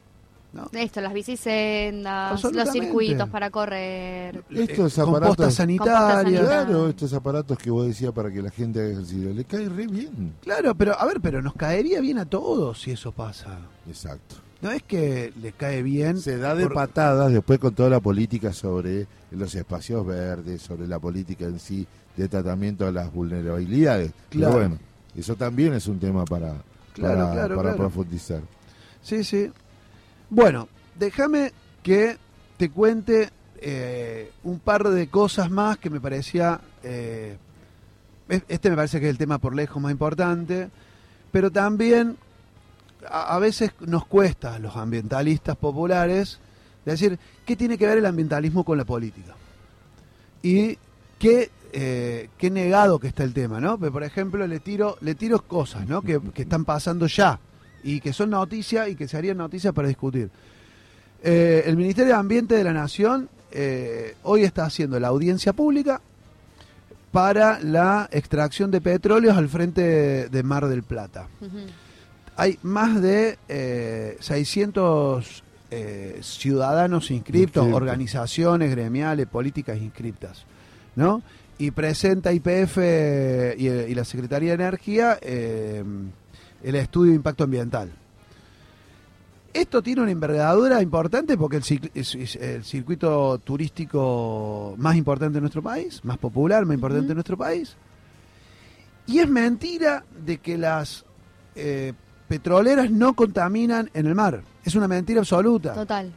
¿no? 0.53 0.69
Esto, 0.73 1.01
las 1.01 1.13
bicisendas, 1.15 2.43
los 2.43 2.71
circuitos 2.73 3.29
para 3.29 3.51
correr. 3.51 4.43
Estos 4.51 4.99
Eh, 4.99 5.03
composta 5.03 5.29
aparatos- 5.45 5.55
sanitaria. 5.55 5.95
sanitaria. 6.25 6.41
Claro, 6.65 6.89
estos 6.89 7.13
aparatos 7.15 7.57
que 7.59 7.71
vos 7.71 7.87
decías 7.87 8.13
para 8.13 8.33
que 8.33 8.43
la 8.43 8.51
gente 8.51 8.81
haga 8.81 8.89
ejercicio, 8.91 9.33
le 9.33 9.45
cae 9.45 9.69
re 9.69 9.87
bien. 9.87 10.35
Claro, 10.43 10.75
pero 10.75 10.99
a 10.99 11.07
ver, 11.07 11.21
pero 11.21 11.41
nos 11.41 11.55
caería 11.55 12.01
bien 12.01 12.19
a 12.19 12.25
todos 12.25 12.81
si 12.81 12.91
eso 12.91 13.13
pasa. 13.13 13.59
Exacto. 13.87 14.35
No 14.63 14.71
es 14.71 14.83
que 14.83 15.33
le 15.41 15.53
cae 15.53 15.83
bien. 15.83 16.19
Se 16.19 16.37
da 16.37 16.55
de 16.55 16.65
por- 16.65 16.75
patadas 16.75 17.33
después 17.33 17.59
con 17.59 17.75
toda 17.75 17.89
la 17.91 18.01
política 18.01 18.53
sobre 18.53 19.07
los 19.31 19.55
espacios 19.55 20.07
verdes, 20.07 20.61
sobre 20.63 20.87
la 20.87 20.99
política 20.99 21.47
en 21.47 21.59
sí 21.59 21.87
de 22.17 22.29
tratamiento 22.29 22.85
de 22.85 22.93
las 22.93 23.13
vulnerabilidades. 23.13 24.13
Claro. 24.29 24.53
Pero 24.55 24.69
bueno, 24.69 24.79
eso 25.17 25.35
también 25.37 25.73
es 25.73 25.87
un 25.87 25.99
tema 25.99 26.25
para, 26.25 26.55
Claro, 26.93 27.19
para, 27.21 27.33
claro, 27.33 27.57
para 27.57 27.63
claro. 27.71 27.77
profundizar. 27.77 28.41
Sí, 29.03 29.25
sí. 29.25 29.51
Bueno, 30.29 30.69
déjame 30.99 31.53
que 31.83 32.19
te 32.59 32.69
cuente 32.71 33.31
eh, 33.63 34.31
un 34.45 34.59
par 34.59 34.89
de 34.89 35.09
cosas 35.09 35.51
más 35.51 35.79
que 35.79 35.89
me 35.91 36.01
parecía... 36.01 36.61
eh, 36.83 37.37
es- 38.29 38.43
este 38.49 38.69
me 38.71 38.77
parece 38.77 39.01
que 39.01 39.07
es 39.07 39.11
el 39.11 39.19
tema 39.19 39.39
por 39.39 39.55
lejos 39.55 39.83
más 39.83 39.91
importante, 39.93 40.69
pero 41.33 41.51
también 41.51 42.17
a, 43.09 43.39
veces 43.39 43.73
nos 43.81 44.07
cuesta 44.07 44.55
a 44.55 44.59
los 44.59 44.77
ambientalistas 44.77 45.57
populares 45.57 46.39
decir 46.85 47.19
qué 47.47 47.57
tiene 47.57 47.79
que 47.79 47.87
ver 47.87 47.99
el 47.99 48.07
ambientalismo 48.07 48.65
con 48.65 48.79
la 48.79 48.85
política. 48.85 49.35
Y 50.43 50.79
qué, 51.19 51.51
eh, 51.73 52.29
qué 52.39 52.51
negado 52.51 52.99
que 52.99 53.09
está 53.09 53.25
el 53.25 53.35
tema, 53.35 53.61
¿no? 53.61 53.79
Pero, 53.79 53.93
por 53.93 54.05
ejemplo, 54.05 54.47
le 54.47 54.61
tiro, 54.61 54.97
le 55.01 55.15
tiro 55.15 55.43
cosas, 55.43 55.87
¿no? 55.87 56.03
Que, 56.03 56.21
que 56.35 56.43
están 56.43 56.65
pasando 56.65 57.07
ya 57.07 57.39
y 57.83 58.01
que 58.01 58.13
son 58.13 58.31
noticias 58.31 58.89
y 58.89 58.95
que 58.95 59.09
se 59.09 59.17
harían 59.17 59.37
noticias 59.37 59.73
para 59.73 59.89
discutir. 59.89 60.31
Eh, 61.23 61.65
el 61.67 61.77
Ministerio 61.77 62.15
de 62.15 62.19
Ambiente 62.19 62.55
de 62.55 62.65
la 62.65 62.73
Nación 62.73 63.29
eh, 63.53 64.15
hoy 64.23 64.45
está 64.45 64.65
haciendo 64.65 64.99
la 64.99 65.09
audiencia 65.09 65.53
pública 65.53 66.01
para 67.13 67.59
la 67.61 68.09
extracción 68.13 68.71
de 68.71 68.81
petróleos 68.81 69.37
al 69.37 69.49
frente 69.49 70.29
de, 70.29 70.43
Mar 70.43 70.69
del 70.69 70.83
Plata. 70.83 71.27
Hay 72.41 72.59
más 72.63 73.03
de 73.03 73.37
eh, 73.51 74.17
600 74.19 75.43
eh, 75.71 76.21
ciudadanos 76.23 77.11
inscriptos, 77.11 77.71
organizaciones 77.71 78.71
gremiales, 78.71 79.27
políticas 79.27 79.77
inscriptas, 79.77 80.47
¿no? 80.97 81.23
Y 81.59 81.71
presenta 81.73 82.33
IPF 82.33 82.79
y, 83.59 83.69
y 83.69 83.95
la 83.95 84.07
Secretaría 84.07 84.57
de 84.57 84.65
Energía 84.65 85.19
eh, 85.21 85.85
el 86.63 86.75
estudio 86.77 87.11
de 87.11 87.17
impacto 87.17 87.45
ambiental. 87.45 87.93
Esto 89.53 89.83
tiene 89.83 90.01
una 90.01 90.11
envergadura 90.11 90.81
importante 90.81 91.37
porque 91.37 91.59
el, 91.59 91.91
el 92.41 92.65
circuito 92.65 93.39
turístico 93.45 94.77
más 94.79 94.97
importante 94.97 95.35
de 95.35 95.41
nuestro 95.43 95.61
país, 95.61 96.03
más 96.07 96.17
popular, 96.17 96.65
más 96.65 96.77
importante 96.77 97.03
Ujú. 97.03 97.09
de 97.09 97.15
nuestro 97.17 97.37
país. 97.37 97.77
Y 99.07 99.19
es 99.19 99.29
mentira 99.29 100.07
de 100.25 100.39
que 100.39 100.57
las 100.57 101.05
eh, 101.55 101.93
petroleras 102.31 102.89
no 102.93 103.15
contaminan 103.15 103.91
en 103.93 104.07
el 104.07 104.15
mar. 104.15 104.43
Es 104.65 104.77
una 104.77 104.87
mentira 104.87 105.19
absoluta. 105.21 105.75
Total. 105.75 106.13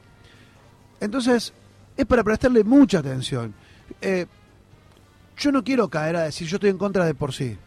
Entonces, 0.99 1.51
es 1.97 2.05
para 2.05 2.23
prestarle 2.23 2.63
mucha 2.63 2.99
atención. 2.99 3.51
Eh, 3.99 4.27
yo 5.37 5.51
no 5.51 5.63
quiero 5.63 5.89
caer 5.89 6.15
a 6.15 6.21
decir 6.25 6.47
yo 6.47 6.57
estoy 6.57 6.69
en 6.69 6.77
contra 6.77 7.03
de 7.05 7.15
por 7.15 7.33
sí. 7.33 7.57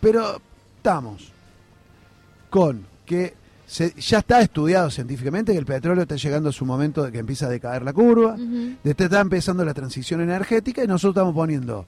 Pero 0.00 0.40
estamos 0.78 1.30
con 2.50 2.84
que 3.06 3.34
se- 3.68 3.94
ya 4.00 4.18
está 4.18 4.40
estudiado 4.40 4.90
científicamente 4.90 5.52
que 5.52 5.58
el 5.58 5.64
petróleo 5.64 6.02
está 6.02 6.16
llegando 6.16 6.48
a 6.48 6.52
su 6.52 6.66
momento 6.66 7.04
de 7.04 7.12
que 7.12 7.18
empieza 7.18 7.46
a 7.46 7.50
decaer 7.50 7.82
la 7.82 7.92
curva, 7.92 8.36
de 8.36 8.94
que 8.96 9.04
está 9.04 9.20
empezando 9.20 9.64
la 9.64 9.74
transición 9.74 10.20
energética 10.20 10.82
y 10.82 10.88
nosotros 10.88 11.12
estamos 11.14 11.34
poniendo 11.34 11.86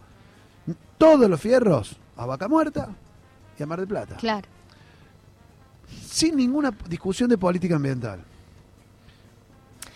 todos 0.96 1.28
los 1.28 1.40
fierros 1.40 1.96
a 2.16 2.24
Vaca 2.24 2.46
Muerta 2.46 2.88
y 3.58 3.62
a 3.64 3.66
Mar 3.66 3.80
del 3.80 3.88
Plata 3.88 4.14
Claro. 4.16 4.46
Sin 6.08 6.36
ninguna 6.36 6.72
discusión 6.88 7.28
de 7.28 7.38
política 7.38 7.76
ambiental. 7.76 8.20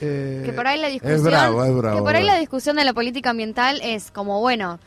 Eh, 0.00 0.42
Que 0.46 0.52
por 0.52 0.66
ahí 0.66 0.80
la 0.80 0.88
discusión, 0.88 1.24
bravo, 1.24 1.64
es 1.64 1.74
bravo, 1.74 1.96
que 1.98 2.02
por 2.02 2.14
ahí 2.14 2.22
es 2.22 2.26
la 2.26 2.38
discusión 2.38 2.76
de 2.76 2.84
la 2.84 2.94
política 2.94 3.30
ambiental 3.30 3.80
es 3.82 4.10
como 4.10 4.40
bueno, 4.40 4.78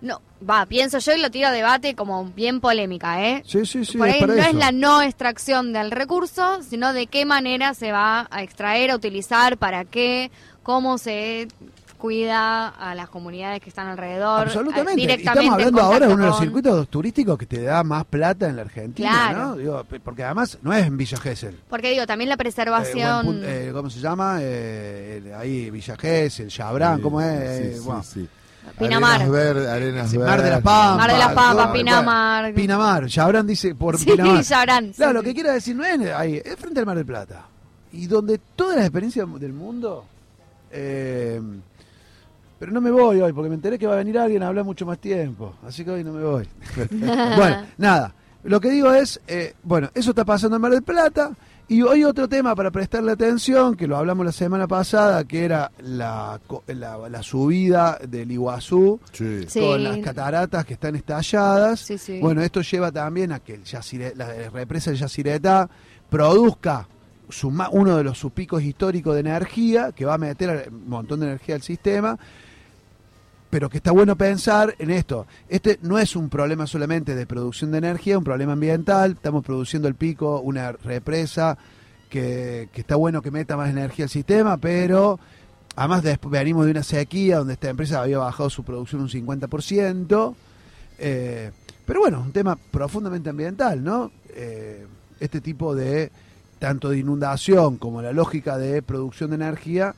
no, 0.00 0.20
va, 0.48 0.66
pienso 0.66 0.98
yo 0.98 1.12
y 1.14 1.20
lo 1.20 1.30
tiro 1.30 1.48
a 1.48 1.52
debate 1.52 1.94
como 1.94 2.24
bien 2.26 2.60
polémica, 2.60 3.24
¿eh? 3.26 3.42
Sí, 3.46 3.64
sí, 3.64 3.84
sí. 3.84 3.96
Por 3.98 4.08
es 4.08 4.14
ahí 4.16 4.20
no 4.26 4.34
eso. 4.34 4.48
es 4.48 4.54
la 4.54 4.70
no 4.72 5.02
extracción 5.02 5.72
del 5.72 5.90
recurso, 5.90 6.62
sino 6.62 6.92
de 6.92 7.06
qué 7.06 7.24
manera 7.24 7.72
se 7.74 7.92
va 7.92 8.28
a 8.30 8.42
extraer, 8.42 8.90
a 8.90 8.96
utilizar, 8.96 9.56
para 9.56 9.84
qué, 9.86 10.30
cómo 10.62 10.98
se 10.98 11.48
cuida 11.98 12.68
a 12.68 12.94
las 12.94 13.08
comunidades 13.08 13.60
que 13.60 13.68
están 13.68 13.88
alrededor. 13.88 14.42
Absolutamente. 14.46 15.00
directamente 15.00 15.40
estamos 15.40 15.52
hablando 15.54 15.82
ahora 15.82 16.06
de 16.06 16.14
uno 16.14 16.22
de 16.24 16.28
los 16.30 16.38
circuitos 16.38 16.88
turísticos 16.88 17.36
que 17.36 17.46
te 17.46 17.62
da 17.62 17.82
más 17.84 18.04
plata 18.04 18.48
en 18.48 18.56
la 18.56 18.62
Argentina, 18.62 19.10
Claro. 19.30 19.38
¿no? 19.48 19.56
Digo, 19.56 19.84
porque 20.04 20.24
además 20.24 20.58
no 20.62 20.72
es 20.72 20.86
en 20.86 20.96
Villa 20.96 21.18
Gesell. 21.18 21.58
Porque 21.68 21.90
digo, 21.90 22.06
también 22.06 22.28
la 22.28 22.34
Eh, 22.36 22.38
preservación... 22.38 23.40
Eh, 23.44 23.70
¿Cómo 23.72 23.90
se 23.90 24.00
llama? 24.00 24.38
Eh, 24.40 25.22
el- 25.26 25.34
ahí, 25.34 25.70
Villa 25.70 25.96
Gesell, 25.98 26.48
Chabrán, 26.48 26.96
Sí, 26.96 27.02
¿cómo 27.02 27.20
es? 27.20 27.28
sí, 27.58 27.62
Eh, 27.64 27.72
sí, 27.74 27.80
bueno. 27.84 28.02
sí. 28.02 28.28
Pinamar. 28.78 29.14
Arenas 29.22 29.30
Verde, 29.30 29.70
Arenas 29.70 30.12
Verde. 30.12 30.26
Mar 30.26 30.42
de 30.42 30.50
las 30.50 30.60
Pampas. 30.62 30.96
Mar 30.98 31.10
de 31.12 31.18
las 31.18 31.32
Pampas, 31.32 31.54
bueno, 31.54 31.72
Pinamar. 31.72 32.54
Pinamar, 32.54 33.06
Chabrán 33.06 33.46
dice 33.46 33.74
por 33.74 33.98
Sí, 33.98 34.04
Pinamar. 34.10 34.44
Chabrán, 34.44 34.86
sí, 34.88 34.92
Claro, 34.96 35.12
lo 35.14 35.22
que 35.22 35.32
quiero 35.34 35.50
decir 35.52 35.74
no 35.74 35.84
es 35.84 35.98
ahí, 36.12 36.40
es 36.44 36.56
frente 36.56 36.78
al 36.80 36.86
Mar 36.86 36.96
del 36.96 37.06
Plata. 37.06 37.46
Y 37.92 38.06
donde 38.06 38.38
todas 38.54 38.76
las 38.76 38.84
experiencias 38.84 39.26
del 39.40 39.52
mundo. 39.54 40.04
eh, 40.70 41.40
pero 42.58 42.72
no 42.72 42.80
me 42.80 42.90
voy 42.90 43.20
hoy, 43.20 43.32
porque 43.32 43.48
me 43.48 43.54
enteré 43.54 43.78
que 43.78 43.86
va 43.86 43.94
a 43.94 43.98
venir 43.98 44.18
alguien 44.18 44.42
a 44.42 44.48
hablar 44.48 44.64
mucho 44.64 44.84
más 44.86 44.98
tiempo. 44.98 45.54
Así 45.66 45.84
que 45.84 45.90
hoy 45.90 46.04
no 46.04 46.12
me 46.12 46.22
voy. 46.24 46.48
bueno, 46.90 47.66
nada. 47.76 48.14
Lo 48.44 48.60
que 48.60 48.70
digo 48.70 48.92
es, 48.92 49.20
eh, 49.26 49.54
bueno, 49.62 49.90
eso 49.94 50.10
está 50.10 50.24
pasando 50.24 50.56
en 50.56 50.62
Mar 50.62 50.72
del 50.72 50.82
Plata. 50.82 51.32
Y 51.70 51.82
hoy 51.82 52.02
otro 52.02 52.26
tema 52.30 52.54
para 52.54 52.70
prestarle 52.70 53.12
atención, 53.12 53.76
que 53.76 53.86
lo 53.86 53.98
hablamos 53.98 54.24
la 54.24 54.32
semana 54.32 54.66
pasada, 54.66 55.22
que 55.24 55.44
era 55.44 55.70
la, 55.82 56.40
co- 56.46 56.64
la, 56.68 56.96
la 57.10 57.22
subida 57.22 57.98
del 58.08 58.30
Iguazú 58.32 58.98
Sí. 59.12 59.44
Sí. 59.48 59.60
con 59.60 59.84
las 59.84 59.98
cataratas 59.98 60.64
que 60.64 60.72
están 60.74 60.96
estalladas. 60.96 61.80
Sí, 61.80 61.98
sí. 61.98 62.20
Bueno, 62.20 62.40
esto 62.40 62.62
lleva 62.62 62.90
también 62.90 63.32
a 63.32 63.40
que 63.40 63.52
el 63.54 63.64
Yacire- 63.64 64.14
la 64.14 64.48
represa 64.48 64.90
del 64.90 64.98
Yacyretá 65.00 65.68
produzca 66.08 66.88
su 67.28 67.50
ma- 67.50 67.68
uno 67.70 67.98
de 67.98 68.04
los 68.04 68.16
sus 68.18 68.32
picos 68.32 68.62
históricos 68.62 69.12
de 69.12 69.20
energía, 69.20 69.92
que 69.92 70.06
va 70.06 70.14
a 70.14 70.18
meter 70.18 70.70
un 70.72 70.88
montón 70.88 71.20
de 71.20 71.26
energía 71.26 71.56
al 71.56 71.62
sistema, 71.62 72.18
pero 73.50 73.70
que 73.70 73.78
está 73.78 73.92
bueno 73.92 74.16
pensar 74.16 74.74
en 74.78 74.90
esto. 74.90 75.26
Este 75.48 75.78
no 75.82 75.98
es 75.98 76.16
un 76.16 76.28
problema 76.28 76.66
solamente 76.66 77.14
de 77.14 77.26
producción 77.26 77.70
de 77.70 77.78
energía, 77.78 78.18
un 78.18 78.24
problema 78.24 78.52
ambiental. 78.52 79.12
Estamos 79.12 79.44
produciendo 79.44 79.88
el 79.88 79.94
pico, 79.94 80.40
una 80.40 80.72
represa 80.72 81.56
que, 82.10 82.68
que 82.72 82.80
está 82.80 82.96
bueno 82.96 83.22
que 83.22 83.30
meta 83.30 83.56
más 83.56 83.70
energía 83.70 84.04
al 84.04 84.10
sistema, 84.10 84.56
pero 84.58 85.18
además 85.76 86.02
después 86.02 86.32
venimos 86.32 86.64
de 86.64 86.72
una 86.72 86.82
sequía 86.82 87.38
donde 87.38 87.54
esta 87.54 87.70
empresa 87.70 88.02
había 88.02 88.18
bajado 88.18 88.50
su 88.50 88.64
producción 88.64 89.02
un 89.02 89.08
50%. 89.08 90.34
Eh, 90.98 91.50
pero 91.86 92.00
bueno, 92.00 92.20
un 92.20 92.32
tema 92.32 92.56
profundamente 92.56 93.30
ambiental, 93.30 93.82
¿no? 93.82 94.10
Eh, 94.30 94.86
este 95.20 95.40
tipo 95.40 95.74
de 95.74 96.10
tanto 96.58 96.90
de 96.90 96.98
inundación 96.98 97.76
como 97.78 98.02
la 98.02 98.12
lógica 98.12 98.58
de 98.58 98.82
producción 98.82 99.30
de 99.30 99.36
energía, 99.36 99.94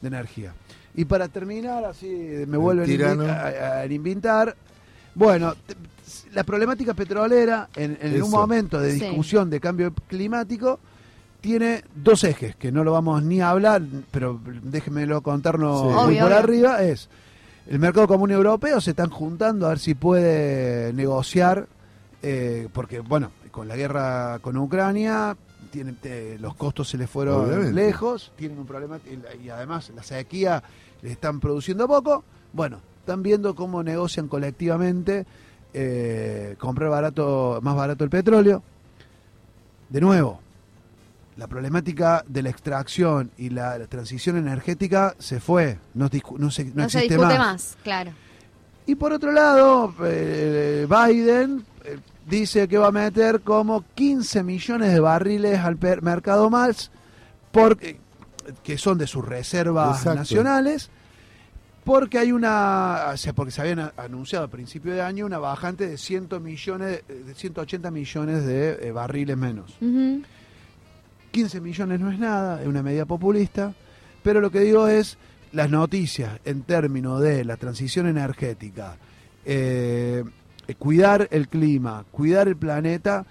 de 0.00 0.08
energía. 0.08 0.54
Y 0.94 1.04
para 1.06 1.28
terminar, 1.28 1.84
así 1.84 2.06
me 2.46 2.56
vuelven 2.56 2.86
tirano. 2.86 3.24
a, 3.24 3.32
a- 3.48 3.78
a 3.80 3.86
inventar. 3.86 4.54
Bueno, 5.14 5.54
la 6.32 6.44
problemática 6.44 6.94
petrolera 6.94 7.68
en, 7.74 7.98
en 8.00 8.22
un 8.22 8.30
momento 8.30 8.80
de 8.80 8.92
Sí. 8.92 9.00
discusión 9.00 9.50
de 9.50 9.60
cambio 9.60 9.92
climático 10.08 10.78
tiene 11.40 11.84
dos 11.94 12.24
ejes 12.24 12.56
que 12.56 12.72
no 12.72 12.84
lo 12.84 12.92
vamos 12.92 13.22
ni 13.22 13.40
a 13.40 13.50
hablar, 13.50 13.82
pero 14.10 14.40
déjenmelo 14.62 15.20
contarnos 15.22 15.80
Sí. 15.80 15.86
muy 15.86 15.94
Obvio, 15.94 16.18
por 16.22 16.26
obvio. 16.32 16.38
arriba. 16.38 16.82
Es 16.82 17.08
el 17.68 17.78
mercado 17.78 18.06
común 18.06 18.30
europeo 18.30 18.80
se 18.80 18.90
están 18.90 19.10
juntando 19.10 19.66
a 19.66 19.70
ver 19.70 19.78
si 19.78 19.94
puede 19.94 20.92
negociar, 20.92 21.66
eh, 22.22 22.68
porque 22.72 23.00
bueno, 23.00 23.30
con 23.50 23.68
la 23.68 23.76
guerra 23.76 24.38
con 24.40 24.56
Ucrania 24.56 25.36
tienen, 25.74 25.98
los 26.40 26.54
costos 26.54 26.88
se 26.88 26.96
les 26.96 27.10
fueron 27.10 27.46
Obviamente. 27.46 27.72
lejos, 27.72 28.30
tienen 28.36 28.58
un 28.58 28.66
problema 28.66 29.00
y, 29.42 29.48
además 29.48 29.90
la 29.94 30.04
sequía 30.04 30.62
les 31.02 31.12
están 31.12 31.40
produciendo 31.40 31.88
poco. 31.88 32.22
Bueno, 32.52 32.78
están 33.00 33.24
viendo 33.24 33.56
cómo 33.56 33.82
negocian 33.82 34.28
colectivamente 34.28 35.26
eh, 35.72 36.54
comprar 36.58 36.90
barato, 36.90 37.58
más 37.60 37.74
barato 37.74 38.04
el 38.04 38.10
petróleo. 38.10 38.62
De 39.88 40.00
nuevo, 40.00 40.40
la 41.36 41.48
problemática 41.48 42.24
de 42.28 42.42
la 42.42 42.50
extracción 42.50 43.32
y 43.36 43.50
la, 43.50 43.76
la 43.76 43.88
transición 43.88 44.36
energética 44.36 45.16
se 45.18 45.40
fue, 45.40 45.78
no, 45.94 46.08
se, 46.08 46.22
no 46.24 46.38
no 46.38 46.50
se 46.50 46.70
existe 46.70 47.02
discute 47.02 47.26
más. 47.26 47.38
más, 47.38 47.76
claro. 47.82 48.12
Y 48.86 48.94
por 48.94 49.12
otro 49.12 49.32
lado, 49.32 49.92
eh, 50.04 50.86
Biden 50.88 51.64
dice 52.26 52.68
que 52.68 52.78
va 52.78 52.88
a 52.88 52.92
meter 52.92 53.40
como 53.40 53.84
15 53.94 54.42
millones 54.42 54.92
de 54.92 55.00
barriles 55.00 55.60
al 55.60 55.78
mercado 56.02 56.50
más, 56.50 56.90
porque, 57.52 57.98
que 58.62 58.78
son 58.78 58.98
de 58.98 59.06
sus 59.06 59.24
reservas 59.24 59.98
Exacto. 59.98 60.20
nacionales, 60.20 60.90
porque 61.84 62.18
hay 62.18 62.32
una, 62.32 63.10
o 63.12 63.16
sea, 63.16 63.34
porque 63.34 63.52
se 63.52 63.60
habían 63.60 63.92
anunciado 63.96 64.46
a 64.46 64.48
principio 64.48 64.92
de 64.94 65.02
año 65.02 65.26
una 65.26 65.38
bajante 65.38 65.86
de 65.86 65.98
100 65.98 66.42
millones, 66.42 67.02
de 67.06 67.34
180 67.34 67.90
millones 67.90 68.44
de 68.46 68.88
eh, 68.88 68.92
barriles 68.92 69.36
menos. 69.36 69.70
Ujú. 69.80 70.22
15 71.30 71.60
millones 71.60 72.00
no 72.00 72.10
es 72.10 72.18
nada, 72.18 72.62
es 72.62 72.68
una 72.68 72.82
medida 72.82 73.04
populista, 73.04 73.74
pero 74.22 74.40
lo 74.40 74.50
que 74.50 74.60
digo 74.60 74.88
es 74.88 75.18
las 75.52 75.68
noticias 75.68 76.40
en 76.44 76.62
términos 76.62 77.20
de 77.20 77.44
la 77.44 77.56
transición 77.56 78.06
energética, 78.06 78.96
eh, 79.44 80.24
cuidar 80.78 81.28
el 81.30 81.48
clima, 81.48 82.04
cuidar 82.10 82.48
el 82.48 82.56
planeta, 82.56 83.26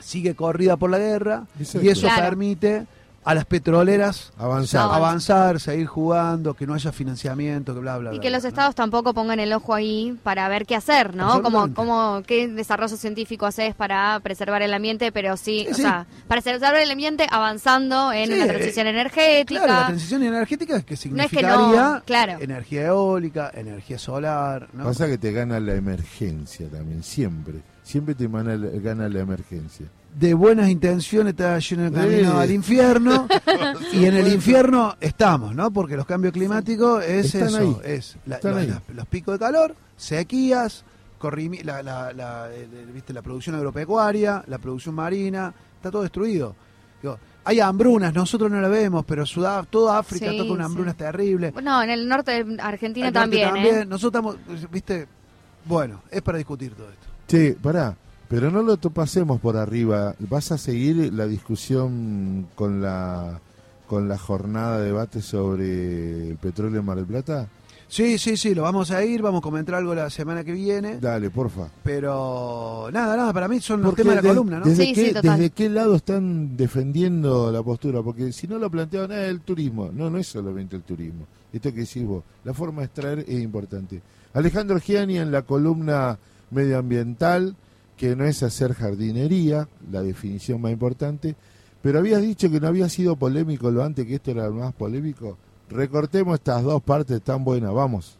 sigue 0.00 0.34
corrida 0.34 0.76
por 0.76 0.90
la 0.90 0.98
guerra 0.98 1.46
Exacto. 1.58 1.84
y 1.86 1.90
eso 1.90 2.06
Claro. 2.06 2.22
permite 2.22 2.86
a 3.28 3.34
las 3.34 3.44
petroleras 3.44 4.32
avanzar. 4.38 4.90
avanzar, 4.90 5.60
seguir 5.60 5.86
jugando, 5.86 6.54
que 6.54 6.66
no 6.66 6.72
haya 6.72 6.92
financiamiento, 6.92 7.74
que 7.74 7.80
bla, 7.80 7.98
bla. 7.98 8.14
Y 8.14 8.20
que 8.20 8.30
los 8.30 8.42
estados 8.42 8.74
tampoco 8.74 9.12
pongan 9.12 9.38
el 9.38 9.52
ojo 9.52 9.74
ahí 9.74 10.18
para 10.22 10.48
ver 10.48 10.64
qué 10.64 10.74
hacer, 10.74 11.14
¿no? 11.14 11.42
Como, 11.42 11.74
como 11.74 12.22
qué 12.26 12.48
desarrollo 12.48 12.96
científico 12.96 13.44
haces 13.44 13.74
para 13.74 14.18
preservar 14.20 14.62
el 14.62 14.72
ambiente, 14.72 15.12
pero 15.12 15.36
sí, 15.36 15.66
o 15.70 15.74
sea, 15.74 16.06
para 16.26 16.40
preservar 16.40 16.76
el 16.76 16.90
ambiente 16.90 17.26
avanzando 17.30 18.12
en 18.12 18.30
la 18.30 18.46
eh, 18.46 18.48
transición 18.48 18.86
energética. 18.86 19.60
Claro, 19.62 19.80
la 19.80 19.86
transición 19.88 20.22
energética 20.22 20.76
es 20.76 20.84
que 20.86 20.96
significaría 20.96 21.50
que 21.50 21.76
no, 21.76 22.02
claro. 22.06 22.38
energía 22.40 22.86
eólica, 22.86 23.50
energía 23.54 23.98
solar. 23.98 24.68
Pasa 24.72 25.06
que 25.06 25.18
te 25.18 25.32
gana 25.32 25.60
la 25.60 25.74
emergencia 25.74 26.66
también, 26.70 27.02
siempre. 27.02 27.60
Siempre 27.82 28.14
te 28.14 28.26
gana 28.26 29.08
la 29.08 29.20
emergencia 29.20 29.86
de 30.14 30.34
buenas 30.34 30.68
intenciones 30.68 31.32
está 31.32 31.58
lleno 31.58 31.86
el 31.86 31.92
camino 31.92 32.32
Sí. 32.32 32.38
al 32.38 32.50
infierno 32.50 33.28
y 33.92 34.04
en 34.04 34.14
el 34.16 34.32
infierno 34.32 34.96
estamos, 35.00 35.54
¿no? 35.54 35.70
Porque 35.70 35.96
los 35.96 36.06
cambios 36.06 36.32
climáticos 36.32 37.04
es 37.04 37.34
Están 37.34 37.48
eso, 37.48 37.58
ahí. 37.84 37.92
es 37.94 38.16
la- 38.26 38.40
los, 38.42 38.56
ahí. 38.56 38.66
las- 38.66 38.82
los 38.94 39.06
picos 39.06 39.34
de 39.34 39.38
calor, 39.38 39.76
sequías, 39.96 40.84
corrimi- 41.20 41.62
la, 41.62 41.82
la, 41.82 42.12
la- 42.12 42.48
el- 42.54 42.86
¿viste? 42.92 43.12
la 43.12 43.22
producción 43.22 43.54
agropecuaria, 43.56 44.42
la 44.46 44.58
producción 44.58 44.94
marina, 44.94 45.52
está 45.76 45.90
todo 45.90 46.02
destruido. 46.02 46.54
Digo, 47.02 47.16
hay 47.44 47.60
hambrunas, 47.60 48.12
nosotros 48.12 48.50
no 48.50 48.60
la 48.60 48.68
vemos, 48.68 49.04
pero 49.06 49.24
Sudá, 49.24 49.62
toda 49.70 49.98
África 49.98 50.30
Sí, 50.30 50.36
toca 50.38 50.52
una 50.52 50.64
sí. 50.64 50.66
hambruna 50.66 50.94
terrible. 50.94 51.52
No, 51.62 51.82
en 51.82 51.90
el 51.90 52.08
norte 52.08 52.42
de 52.44 52.60
Argentina 52.60 53.08
El 53.08 53.14
norte 53.14 53.40
también, 53.40 53.66
¿eh? 53.66 53.84
Nosotros 53.86 54.36
estamos, 54.46 54.70
viste, 54.70 55.06
bueno, 55.64 56.02
es 56.10 56.22
para 56.22 56.38
discutir 56.38 56.72
todo 56.74 56.88
esto. 56.90 57.06
Che, 57.28 57.56
pará, 57.62 57.94
pero 58.28 58.50
no 58.50 58.62
lo 58.62 58.76
pasemos 58.76 59.40
por 59.40 59.56
arriba. 59.56 60.14
¿Vas 60.18 60.52
a 60.52 60.58
seguir 60.58 61.12
la 61.12 61.26
discusión 61.26 62.46
con 62.54 62.82
la 62.82 63.40
con 63.86 64.06
la 64.06 64.18
jornada 64.18 64.78
de 64.78 64.86
debate 64.86 65.22
sobre 65.22 66.30
el 66.30 66.36
petróleo 66.36 66.80
en 66.80 66.86
Mar 66.86 66.96
del 66.98 67.06
Plata? 67.06 67.48
Sí, 67.88 68.18
sí, 68.18 68.36
sí, 68.36 68.54
lo 68.54 68.62
vamos 68.62 68.90
a 68.90 69.02
ir, 69.02 69.22
vamos 69.22 69.38
a 69.38 69.42
comentar 69.42 69.76
algo 69.76 69.94
la 69.94 70.10
semana 70.10 70.44
que 70.44 70.52
viene. 70.52 70.98
Dale, 71.00 71.30
porfa. 71.30 71.68
Pero 71.82 72.90
nada, 72.92 73.16
nada, 73.16 73.32
para 73.32 73.48
mí 73.48 73.60
son 73.60 73.80
los 73.80 73.90
Porque 73.90 74.02
temas 74.02 74.16
de 74.16 74.22
la 74.22 74.28
columna, 74.28 74.58
¿no? 74.58 74.66
Desde, 74.66 74.84
Sí, 74.84 74.92
qué, 74.92 75.06
sí, 75.06 75.14
total. 75.14 75.38
¿Desde 75.38 75.50
qué 75.50 75.70
lado 75.70 75.94
están 75.94 76.54
defendiendo 76.54 77.50
la 77.50 77.62
postura? 77.62 78.02
Porque 78.02 78.30
si 78.32 78.46
no 78.46 78.58
lo 78.58 78.70
planteaban, 78.70 79.12
es 79.12 79.28
el 79.30 79.40
turismo. 79.40 79.90
No, 79.90 80.10
no 80.10 80.18
es 80.18 80.26
solamente 80.26 80.76
el 80.76 80.82
turismo. 80.82 81.26
Esto 81.50 81.72
que 81.72 81.80
decís 81.80 82.04
vos, 82.04 82.24
la 82.44 82.52
forma 82.52 82.80
de 82.80 82.86
extraer 82.86 83.20
es 83.20 83.40
importante. 83.40 84.02
Alejandro 84.34 84.78
Giani 84.78 85.16
en 85.16 85.32
la 85.32 85.40
columna 85.42 86.18
medioambiental, 86.50 87.56
que 87.98 88.16
no 88.16 88.24
es 88.24 88.42
hacer 88.42 88.72
jardinería, 88.72 89.68
la 89.90 90.02
definición 90.02 90.62
más 90.62 90.72
importante, 90.72 91.34
pero 91.82 91.98
habías 91.98 92.22
dicho 92.22 92.50
que 92.50 92.60
no 92.60 92.68
había 92.68 92.88
sido 92.88 93.16
polémico 93.16 93.70
lo 93.70 93.84
antes, 93.84 94.06
que 94.06 94.14
esto 94.14 94.30
era 94.30 94.46
lo 94.46 94.54
más 94.54 94.72
polémico. 94.72 95.36
Recortemos 95.68 96.34
estas 96.34 96.62
dos 96.62 96.82
partes 96.82 97.20
tan 97.20 97.44
buenas, 97.44 97.74
vamos. 97.74 98.16